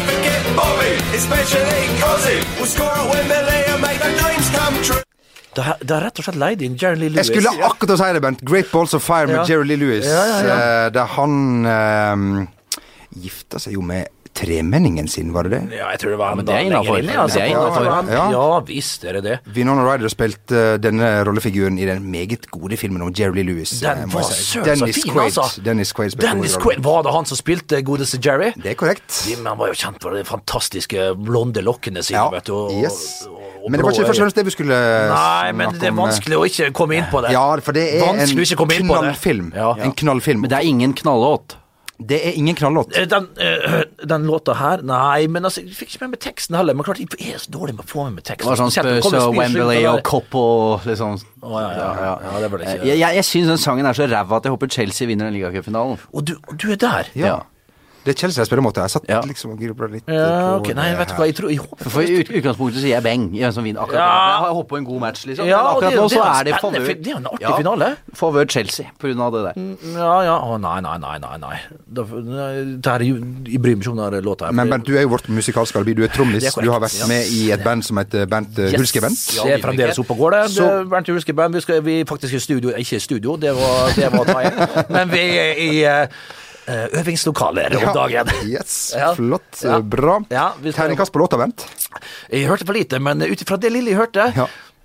Forget 0.05 0.45
Bobby, 0.55 0.91
especially 1.13 1.81
Cozzy, 2.01 2.37
will 2.57 2.67
score 2.67 2.89
at 2.89 3.05
Wembley 3.11 3.61
and 3.73 3.84
Det 5.55 5.63
har, 5.63 6.01
rett 6.03 6.19
og 6.19 6.25
slett 6.27 6.39
leid 6.41 6.63
inn 6.65 6.75
Jerry 6.79 6.99
Lee 6.99 7.13
Lewis. 7.13 7.29
Jeg 7.29 7.39
skulle 7.39 7.53
akkurat 7.69 7.95
å 7.95 7.99
si 8.01 8.09
det, 8.17 8.21
Bent. 8.25 8.41
Great 8.47 8.71
Balls 8.73 8.95
of 8.97 9.05
Fire 9.05 9.29
med 9.29 9.47
Jerry 9.49 9.69
Lee 9.69 9.79
Lewis. 9.79 10.07
Ja, 10.09 10.25
ja, 10.27 10.41
ja. 10.49 10.57
Eh, 10.57 10.89
Der 10.95 11.13
han 11.15 11.37
eh, 11.65 12.25
gifta 13.25 13.61
seg 13.63 13.77
jo 13.77 13.85
med 13.85 14.11
tremenningen 14.35 15.07
sin, 15.07 15.31
var 15.33 15.47
det 15.47 15.51
det? 15.55 15.77
Ja, 15.79 15.89
jeg 15.93 15.99
tror 16.01 16.11
det 16.13 16.17
var 16.19 16.35
men 16.35 16.43
enda 16.43 16.51
det 16.51 16.59
er 16.59 16.65
innafor. 16.67 16.97
altså. 17.23 17.39
Ja, 17.39 18.01
Ja. 18.11 18.25
ja 18.31 18.59
visst 18.67 19.05
er 19.07 19.13
det 19.19 19.23
det. 19.23 19.39
Vinona 19.55 19.85
Ryder 19.87 20.11
spilte 20.11 20.51
uh, 20.75 20.77
denne 20.77 21.23
rollefiguren 21.25 21.79
i 21.79 21.85
den 21.87 22.03
meget 22.11 22.49
gode 22.51 22.77
filmen 22.77 23.01
om 23.01 23.13
Jerry 23.15 23.39
Lee 23.39 23.43
Lewis. 23.47 23.81
eh, 23.81 23.95
Den 23.95 24.09
må 24.09 24.19
var 24.19 24.27
søren 24.29 24.65
så 24.65 24.85
Dennis 24.85 24.95
fin, 25.03 25.13
Quaid. 25.13 25.37
altså. 25.37 25.63
Dennis 25.63 25.93
Quaid 25.93 26.11
spilte 26.11 26.27
Dennis. 26.35 26.57
Quaid, 26.57 26.83
Var 26.83 27.01
det 27.03 27.11
han 27.15 27.25
som 27.25 27.37
spilte 27.37 27.81
godeste 27.81 28.19
Jerry? 28.25 28.51
Det 28.61 28.71
er 28.71 28.75
korrekt. 28.75 29.23
De, 29.25 29.35
men 29.37 29.45
Han 29.47 29.57
var 29.57 29.67
jo 29.67 29.73
kjent 29.73 30.01
for 30.01 30.11
de 30.11 30.23
fantastiske 30.23 31.15
blonde 31.25 31.61
lokkene 31.63 32.03
sine, 32.03 32.19
Ja, 32.19 32.29
vet 32.29 32.45
du. 32.45 32.53
Og, 32.55 32.71
yes. 32.83 33.25
og- 33.27 33.41
og 33.65 33.71
Men 33.71 33.79
det 33.79 33.85
var 33.85 33.91
ikke 33.93 34.05
først 34.05 34.19
og 34.19 34.23
fremst 34.25 34.35
det 34.35 34.45
vi 34.45 34.51
skulle 34.51 34.75
Nei, 35.09 35.51
men 35.51 35.73
det 35.73 35.83
er 35.83 35.87
eh. 35.87 35.95
vanskelig 35.97 36.37
å 36.37 36.45
ikke 36.45 36.71
komme 36.73 36.95
inn 36.99 37.05
på 37.09 37.21
det. 37.23 37.31
Ja, 37.31 37.55
for 37.65 37.71
det 37.73 37.95
er 37.95 38.05
Vanskelig 38.05 38.51
en 38.51 38.87
knallfilm. 38.87 39.53
Ja. 39.55 39.73
En 39.79 39.91
knallfilm. 39.91 40.41
Men 40.41 40.49
det 40.49 40.57
er 40.59 40.67
ingen 40.69 40.93
knallåt. 40.93 41.55
Det 41.99 42.17
er 42.27 42.35
ingen 42.35 42.55
knallåt. 42.59 42.91
Eh, 42.97 43.05
Den, 43.07 43.27
øh, 43.39 43.83
den 44.11 44.25
låta 44.27 44.53
her 44.59 44.81
Nei, 44.83 45.27
men 45.31 45.45
altså, 45.47 45.61
jeg 45.63 45.77
fikk 45.77 45.93
ikke 45.95 46.03
med 46.05 46.15
meg 46.17 46.19
teksten 46.25 46.57
heller. 46.59 46.75
Men 46.75 46.83
klart, 46.87 46.99
jeg 46.99 47.33
er 47.33 47.39
så 47.39 47.51
dårlig 47.53 47.77
med 47.77 47.85
å 47.85 47.87
få 47.87 48.03
med 48.09 48.17
meg 48.19 48.25
teksten. 48.27 48.43
Det 48.43 48.51
var 48.51 48.59
sånn 48.59 48.73
Spurs 48.75 49.13
og 49.15 49.37
Wembley 49.39 49.85
og 49.85 49.93
og 49.95 50.03
Kopp 50.03 50.35
og 50.35 50.85
liksom 50.89 51.15
Å, 51.15 51.55
ja, 51.61 51.71
ja, 51.71 51.89
ja, 52.03 52.13
ja, 52.25 52.37
det 52.43 52.51
var 52.51 52.59
det 52.61 52.67
ikke. 52.73 52.87
Jeg, 52.89 52.99
jeg, 52.99 53.15
jeg 53.21 53.25
syns 53.31 53.51
den 53.53 53.61
sangen 53.61 53.87
er 53.87 53.97
så 53.97 54.09
ræva 54.11 54.41
at 54.41 54.47
jeg 54.49 54.55
håper 54.57 54.71
Chelsea 54.75 55.07
vinner 55.07 55.29
den 55.29 55.37
ligacupfinalen. 55.37 56.01
Og 56.11 56.25
du, 56.27 56.35
du 56.51 56.71
er 56.75 56.79
der? 56.81 57.11
Ja. 57.15 57.35
Det 58.05 58.13
er 58.13 58.19
Chelsea 58.19 58.41
jeg 58.43 58.47
spiller 58.49 58.61
mot. 58.61 58.75
Jeg 58.77 58.89
satt 58.93 59.05
Ja. 59.09 59.21
liksom 59.25 59.51
og 59.55 59.59
grubla 59.59 59.87
litt 59.91 60.03
Ja, 60.07 60.59
på 60.59 60.73
nei, 60.77 60.91
vet 60.95 61.09
du 61.09 61.13
hva, 61.17 61.25
jeg 61.25 61.35
tror 61.35 61.49
Jeg 61.49 61.59
håper 61.63 61.89
For 61.89 62.01
i 62.01 62.21
utgangspunktet 62.21 62.81
sier 62.83 62.93
jeg 62.95 63.03
beng 63.03 63.23
Jeg, 63.33 63.53
som 63.53 63.63
vinner 63.65 63.81
akkurat 63.81 63.99
Ja. 63.99 64.09
Jeg 64.35 64.41
har 64.45 64.53
håpet 64.53 64.69
på 64.69 64.77
en 64.77 64.85
god 64.85 64.99
match, 65.01 65.25
liksom. 65.25 65.47
Ja, 65.49 65.57
Men 65.63 65.71
akkurat 65.71 65.95
nå 65.95 66.09
så 66.13 66.21
er 66.25 66.43
det 66.43 66.53
favør 66.61 66.85
det 66.85 67.07
er 67.07 67.11
jo 67.11 67.17
en 67.17 67.27
artig 67.31 67.55
finale. 67.57 67.87
Favør 68.13 68.45
Chelsea 68.49 68.85
på 68.99 69.07
grunn 69.09 69.21
av 69.25 69.31
det 69.33 69.41
der. 69.45 69.55
Ja, 69.97 70.13
ja, 70.23 70.37
å 70.37 70.59
nei, 70.61 70.79
nei, 70.81 70.97
nei, 70.97 71.17
nei, 71.17 71.37
nei. 71.37 71.57
Det 71.89 72.85
her 72.85 72.99
er 72.99 73.07
jo 73.09 73.15
Jeg 73.49 73.61
bryr 73.61 73.75
meg 73.75 73.83
ikke 73.85 73.91
om 73.91 74.11
den 74.11 74.23
låta 74.23 74.45
her. 74.45 74.51
Men 74.53 74.69
Bernt, 74.69 74.85
du 74.85 74.95
er 74.97 75.01
jo 75.01 75.09
vårt 75.09 75.27
musikalske 75.29 75.79
alibi. 75.79 75.93
Du 76.01 76.03
er 76.03 76.13
trommis. 76.13 76.53
Du 76.55 76.69
har 76.71 76.79
vært 76.79 77.07
med 77.09 77.25
i 77.33 77.51
et 77.51 77.63
band 77.63 77.83
som 77.85 77.97
heter 77.97 78.25
Bernt 78.29 78.57
uh, 78.59 78.65
Yes. 78.65 78.79
Hulske 78.79 79.01
Band. 79.01 79.15
Det 79.15 79.53
er 79.57 79.61
fremdeles 79.63 79.99
oppe 79.99 80.11
og 80.11 80.17
går, 80.17 80.31
det. 80.31 80.51
Så- 80.51 80.89
Bernt 80.89 81.07
Hulske 81.07 81.33
Band. 81.33 81.53
Vi, 81.55 81.61
skal, 81.61 81.81
vi 81.81 81.99
er 82.01 82.05
faktisk 82.05 82.33
i 82.33 82.39
studio 82.39 82.69
Ikke 82.75 82.95
i 82.95 82.99
studio, 82.99 83.35
det 83.37 83.53
var, 83.55 83.93
det 83.95 84.11
var 84.11 84.41
i. 84.41 84.49
Men 84.93 85.11
vi 85.11 85.23
er 85.37 85.53
i 85.61 85.83
eh, 85.83 86.07
øvingslokaler 86.67 87.75
om 87.77 87.93
dagen. 87.93 88.31
Yes, 88.49 88.93
flott. 89.17 89.61
Ja. 89.63 89.79
Bra. 89.79 90.19
Ja, 90.29 90.47
Terningkast 90.63 91.13
på 91.13 91.19
låta, 91.21 91.37
vent 91.37 91.67
Jeg 92.31 92.47
hørte 92.49 92.65
for 92.65 92.73
lite, 92.77 92.99
men 92.99 93.21
ut 93.21 93.41
ifra 93.41 93.57
det 93.61 93.71
lille 93.73 93.93
jeg 93.93 93.99
hørte, 94.01 94.31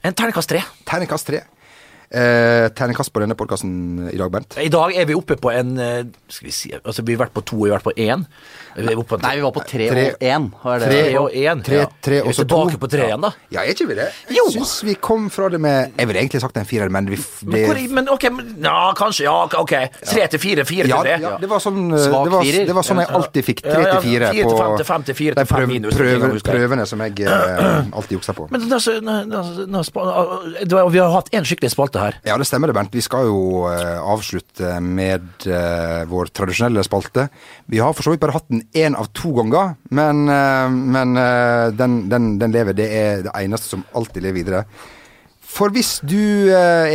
en 0.03 0.15
terningkast 0.17 0.49
tre. 0.53 0.63
Terningkast 0.89 1.27
tre. 1.29 1.43
Eh, 2.11 2.67
terningkast 2.75 3.13
på 3.15 3.21
denne 3.23 3.37
podkasten 3.39 4.09
i 4.11 4.17
dag, 4.19 4.33
Bent? 4.35 4.57
I 4.59 4.67
dag 4.67 4.91
er 4.99 5.05
vi 5.07 5.15
oppe 5.15 5.37
på 5.39 5.53
en 5.55 5.69
eh, 5.79 6.01
Skal 6.27 6.49
vi 6.49 6.51
si 6.57 6.73
Altså, 6.75 7.05
vi 7.07 7.15
har 7.15 7.21
vært 7.21 7.37
på 7.37 7.45
to, 7.47 7.61
vi 7.63 7.71
har 7.71 7.79
vært 7.79 7.87
på 7.87 7.93
én. 8.03 8.25
Vi 8.75 8.83
Nei, 8.83 9.37
vi 9.39 9.45
var 9.45 9.53
på 9.55 9.63
tre 9.67 9.87
Tre- 9.93 10.07
og 10.11 10.25
én. 10.27 10.49
Tre 10.83 10.99
og 11.21 11.29
én. 11.39 11.63
Tre, 11.63 11.85
tre, 12.03 12.17
vi 12.19 12.27
og 12.27 12.35
så 12.35 12.43
tilbake 12.43 12.75
to. 12.75 12.81
på 12.83 12.89
tre 12.91 13.05
igjen, 13.07 13.23
da? 13.23 13.31
Ja, 13.55 13.63
er 13.63 13.71
ikke 13.77 13.87
vi 13.93 13.95
det? 14.01 14.09
Jeg 14.27 14.41
Jo. 14.41 14.47
syns 14.57 14.73
vi 14.89 14.95
kom 14.99 15.29
fra 15.31 15.47
det 15.55 15.61
med 15.63 15.93
Jeg 16.01 16.09
ville 16.11 16.19
egentlig 16.25 16.41
sagt 16.43 16.59
en 16.59 16.67
firer, 16.67 16.91
men 16.91 17.07
vi 17.13 17.15
f- 17.21 17.45
Men, 17.47 17.65
hvor, 17.71 17.79
men 17.95 18.11
ok, 18.17 18.27
men, 18.41 18.51
ja, 18.67 18.75
kanskje. 18.99 19.29
Ja, 19.29 19.37
ok. 19.63 19.77
Tre 20.11 20.27
til 20.35 20.43
fire, 20.43 20.65
fire 20.67 20.91
til 20.91 20.97
tre. 21.07 21.15
ja, 21.23 21.37
det 21.39 21.49
var 21.55 21.63
sånn 21.63 21.79
eh, 21.95 22.09
det 22.11 22.35
var, 22.35 22.43
det 22.43 22.75
var 22.81 22.89
sånn 22.91 23.05
jeg 23.05 23.11
alltid 23.21 23.49
fikk. 23.53 23.63
Tre 23.69 23.87
til 23.87 24.03
fire 24.09 24.33
på 24.35 24.77
til 24.83 24.89
fem 24.91 25.07
til 25.07 25.15
fire 25.23 25.39
de 25.39 25.47
til 25.47 25.47
fem 25.55 25.63
prøv- 25.63 25.73
minus, 26.27 26.43
prøvene 26.43 26.89
som 26.91 27.07
jeg 27.07 27.23
eh, 27.23 27.87
alltid 27.97 28.19
juksa 28.19 28.35
på. 28.35 28.51
Men 28.51 28.67
altså, 28.67 28.99
vi 30.91 30.99
har 30.99 31.15
hatt 31.15 31.31
én 31.39 31.47
skikkelig 31.47 31.71
spalte 31.79 32.00
her. 32.01 32.19
Ja, 32.27 32.37
det 32.41 32.47
stemmer 32.49 32.71
det, 32.71 32.77
Bernt. 32.77 32.95
Vi 32.95 33.05
skal 33.05 33.29
jo 33.29 33.65
eh, 33.71 33.99
avslutte 34.01 34.77
med 34.85 35.49
eh, 35.49 36.05
vår 36.11 36.33
tradisjonelle 36.37 36.85
spalte. 36.87 37.29
Vi 37.71 37.81
har 37.83 37.97
for 37.97 38.07
så 38.07 38.15
vidt 38.15 38.23
bare 38.23 38.37
hatt 38.37 38.49
den 38.51 38.65
én 38.77 38.97
av 38.99 39.11
to 39.17 39.33
ganger, 39.39 39.75
men, 39.95 40.25
eh, 40.31 40.71
men 40.71 41.19
den, 41.77 42.01
den, 42.13 42.33
den 42.41 42.55
lever. 42.55 42.77
Det 42.77 42.89
er 42.95 43.27
det 43.27 43.37
eneste 43.37 43.77
som 43.77 43.85
alltid 43.97 44.27
lever 44.27 44.41
videre. 44.43 44.65
For 45.51 45.73
hvis 45.75 45.97
du 46.07 46.47
er, 46.55 46.93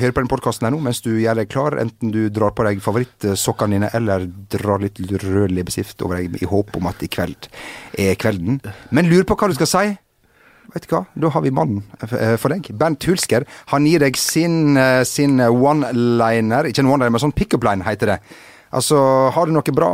hører 0.00 0.14
på 0.16 0.22
den 0.22 0.30
podkasten 0.30 0.64
her 0.64 0.72
nå 0.72 0.78
mens 0.80 1.02
du 1.04 1.10
gjør 1.20 1.36
deg 1.36 1.50
klar, 1.52 1.76
enten 1.82 2.08
du 2.14 2.30
drar 2.32 2.54
på 2.56 2.64
deg 2.64 2.80
favorittsokkene 2.80 3.76
dine 3.76 3.90
eller 3.98 4.24
drar 4.54 4.80
litt 4.80 5.02
rød 5.04 5.52
leppestift 5.52 6.00
over 6.06 6.22
deg 6.22 6.40
i 6.40 6.48
håp 6.48 6.72
om 6.80 6.88
at 6.88 7.04
i 7.04 7.10
kveld 7.12 7.50
er 8.00 8.16
kvelden, 8.16 8.62
men 8.88 9.12
lurer 9.12 9.28
på 9.28 9.36
hva 9.36 9.50
du 9.52 9.58
skal 9.58 9.68
si 9.68 9.84
Vet 10.76 10.84
du 10.84 10.92
hva, 10.92 10.98
da 11.16 11.28
har 11.32 11.40
vi 11.40 11.50
mannen 11.56 11.80
eh, 12.04 12.34
for 12.36 12.52
deg. 12.52 12.66
Bent 12.76 13.06
Hulsker. 13.08 13.46
Han 13.72 13.86
gir 13.88 14.02
deg 14.04 14.18
sin, 14.20 14.76
eh, 14.76 15.02
sin 15.08 15.40
one-liner, 15.40 16.68
ikke 16.68 16.84
en 16.84 16.90
one-liner, 16.92 17.14
men 17.16 17.22
sånn 17.22 17.32
pick-up-line 17.36 17.86
heter 17.86 18.12
det. 18.12 18.18
Altså, 18.76 18.98
har 19.32 19.46
du 19.48 19.54
noe 19.54 19.72
bra, 19.72 19.88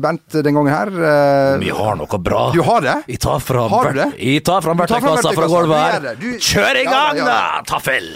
Bent, 0.00 0.22
den 0.32 0.54
gangen 0.56 0.72
her? 0.72 0.88
Eh, 0.88 1.58
Vi 1.60 1.68
har 1.74 1.98
noe 2.00 2.20
bra. 2.22 2.46
Du 2.54 2.62
har 2.64 2.80
det? 2.80 2.94
Jeg 3.12 3.20
tar 3.20 3.42
fram, 3.44 3.68
Har 3.74 3.92
du 3.92 3.98
det? 4.00 4.08
Jeg 4.22 4.44
tar 4.46 4.64
fram 4.64 4.78
verktøykassa 4.80 5.34
fra 5.36 5.50
gulvet 5.52 5.84
her. 5.84 6.14
Du- 6.22 6.38
Kjør 6.38 6.80
i 6.80 6.84
Ja, 6.86 6.90
gang, 6.96 7.16
ja, 7.20 7.24
da. 7.28 7.62
Taffel! 7.68 8.08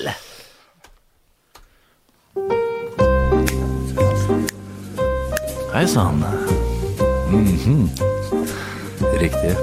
Hei 5.73 5.87
sann. 5.87 6.25
Mhm. 7.31 7.89
Riktig. 9.21 9.55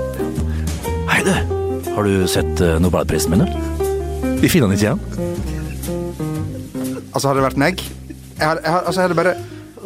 Hei, 1.10 1.24
du. 1.24 1.57
Har 1.98 2.06
du 2.06 2.28
sett 2.30 2.60
uh, 2.62 2.76
Nobelprisen 2.78 3.32
min? 3.34 3.42
eller? 3.42 4.38
Vi 4.38 4.50
finner 4.54 4.70
den 4.70 4.78
ikke 4.78 4.86
igjen. 4.86 5.00
Altså, 7.10 7.32
hadde 7.32 7.40
det 7.40 7.48
vært 7.48 7.58
meg 7.58 7.80
jeg 8.38 8.46
har, 8.46 8.60
jeg 8.62 8.70
hadde, 8.70 8.86
altså, 8.86 9.00
jeg 9.02 9.08
hadde 9.08 9.18
bare 9.18 9.32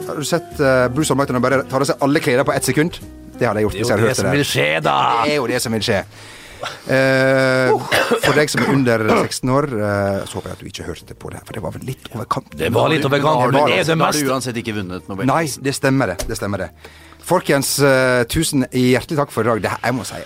Har 0.09 0.17
du 0.19 0.27
sett 0.27 0.59
uh, 0.59 0.89
Bruce 0.91 1.13
Almighty 1.13 1.31
når 1.31 1.39
han 1.39 1.45
bare 1.45 1.59
tar 1.71 1.85
av 1.85 1.87
seg 1.87 2.03
alle 2.03 2.19
klærne 2.25 2.43
på 2.49 2.51
ett 2.51 2.67
sekund? 2.67 2.99
Det 3.37 3.47
hadde 3.47 3.61
jeg 3.61 3.69
gjort 3.69 3.77
Det 3.77 3.85
er 3.85 3.87
jo 3.87 4.01
det, 4.01 4.09
det 4.09 4.17
som 4.19 4.35
vil 4.35 4.43
skje, 4.49 4.65
da. 4.83 4.95
Det 5.23 5.31
er 5.31 5.39
jo 5.39 5.47
det 5.53 5.61
som 5.63 5.77
vil 5.77 5.85
skje. 5.87 6.01
Uh, 6.61 7.95
for 8.25 8.35
deg 8.37 8.51
som 8.51 8.65
er 8.65 8.73
under 8.75 9.05
16 9.21 9.53
år, 9.55 9.69
uh, 9.71 10.19
så 10.27 10.37
håper 10.37 10.51
jeg 10.51 10.57
at 10.57 10.59
du 10.59 10.69
ikke 10.73 10.89
hørte 10.89 11.17
på 11.23 11.31
det 11.31 11.39
her, 11.39 11.47
for 11.47 11.57
det 11.57 11.63
var 11.63 11.77
vel 11.77 11.87
litt 11.93 12.11
over 12.11 12.27
kanten. 12.35 12.59
Det 12.59 12.73
var 12.75 12.91
litt 12.91 13.07
over 13.07 13.23
kanten, 13.23 13.55
men 13.55 13.55
du- 13.55 13.71
det 13.71 13.79
er 13.79 13.87
det 13.87 13.97
Da 14.03 14.11
har 14.11 14.19
du 14.19 14.35
uansett 14.35 14.61
ikke 14.65 14.75
vunnet 14.81 15.07
Nobel. 15.07 15.31
Nei, 15.31 15.45
det 15.47 15.73
stemmer 15.79 16.11
det. 16.11 16.27
Det 16.27 16.37
stemmer 16.37 16.67
det. 16.67 16.69
Folkens, 17.23 17.77
uh, 17.79 18.27
tusen 18.27 18.67
hjertelig 18.67 19.23
takk 19.23 19.31
for 19.31 19.47
i 19.47 19.53
dag. 19.53 19.63
Det 19.63 19.79
jeg 19.79 19.95
må 19.95 20.11
si 20.11 20.19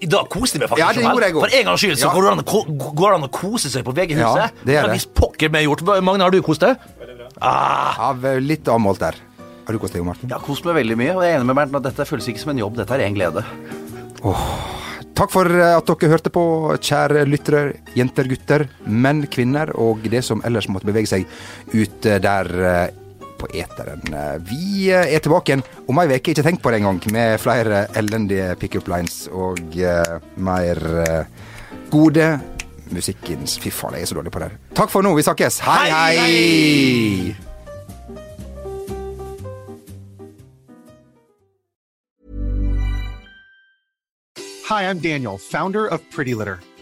I 0.00 0.06
dag 0.06 0.28
koste 0.30 0.58
jeg 0.58 0.62
meg 0.62 0.70
faktisk. 0.70 0.84
Ja, 0.84 0.92
det 0.94 1.02
gjorde 1.02 1.26
jeg 1.26 1.34
også. 1.34 1.44
For 1.44 1.56
en 1.58 1.64
gangs 1.68 1.82
skyld 1.82 1.96
så 1.98 2.06
Ja. 2.06 2.12
går 2.14 2.22
det 2.22 2.30
an 2.32 2.42
å 2.42 2.94
går 2.94 3.08
det 3.08 3.16
an 3.18 3.26
å 3.28 3.30
kose 3.34 3.70
seg 3.72 3.84
på 3.84 3.94
VG-huset. 3.96 4.36
Ja, 4.38 4.48
det 4.64 4.76
er 4.76 4.86
det. 4.86 4.92
Hvis 4.98 5.06
pokker 5.12 5.50
meg 5.50 5.66
gjort. 5.66 5.82
Magne, 6.02 6.22
har 6.22 6.30
du 6.30 6.40
kost 6.42 6.60
deg? 6.62 6.76
Ah, 7.42 8.10
av 8.10 8.24
eh, 8.24 8.38
litt 8.40 8.64
avmålt 8.70 9.00
der. 9.02 9.14
Har 9.66 9.72
du 9.74 9.78
kost 9.82 9.92
deg, 9.92 10.00
Jo 10.00 10.04
Martin? 10.08 10.28
Jeg 10.30 10.38
har 10.38 10.46
kost 10.46 10.64
meg 10.64 10.78
veldig 10.78 10.96
mye, 10.96 11.14
og 11.16 11.22
jeg 11.22 11.34
er 11.34 11.38
enig 11.40 11.46
med 11.50 11.56
Bernt 11.58 11.74
at 11.76 11.82
dette 11.90 12.06
føles 12.08 12.28
ikke 12.30 12.40
som 12.40 12.50
en 12.54 12.58
jobb, 12.62 12.76
dette 12.78 12.94
er 12.94 13.00
en 13.04 13.14
glede. 13.18 13.44
Takk 15.18 15.32
for 15.34 15.50
eh, 15.50 15.74
at 15.76 15.88
dere 15.90 16.10
hørte 16.12 16.30
på, 16.30 16.44
kjære 16.78 17.24
lyttere, 17.26 17.74
jenter, 17.98 18.28
gutter, 18.30 18.68
menn, 18.86 19.24
kvinner 19.26 19.72
og 19.74 20.06
det 20.08 20.22
som 20.24 20.40
ellers 20.46 20.68
måtte 20.70 20.86
bevege 20.86 21.10
seg 21.10 21.26
ute 21.74 22.20
der 22.22 22.52
eh, 22.62 22.88
på 23.38 23.48
eteren. 23.54 24.02
Vi 24.48 24.90
er 24.92 25.22
tilbake 25.22 25.52
igjen 25.54 25.64
om 25.88 26.00
ei 26.02 26.08
uke, 26.10 26.34
ikke 26.34 26.44
tenk 26.46 26.62
på 26.62 26.72
det 26.72 26.82
engang, 26.82 27.00
med 27.14 27.38
flere 27.42 27.86
elendige 27.98 28.52
pickup 28.60 28.90
lines 28.90 29.26
og 29.32 29.60
uh, 29.78 30.18
mer 30.36 30.80
uh, 31.02 31.50
gode 31.92 32.32
musikkens 32.92 33.58
Fy 33.60 33.72
faen, 33.72 33.96
jeg 33.98 34.06
er 34.06 34.10
så 34.10 34.18
dårlig 34.18 34.32
på 34.32 34.42
det. 34.42 34.50
her. 34.50 34.74
Takk 34.74 34.90
for 34.92 35.04
nå, 35.04 35.14
vi 35.16 35.26
snakkes. 35.26 35.60
Hei, 35.66 35.90
hei! 35.92 37.36
Hi, 44.68 44.82
I'm 44.84 44.98
Daniel, 45.00 45.38
founder 45.38 45.86
of 45.86 46.02
Pretty 46.10 46.34
Litter. 46.34 46.60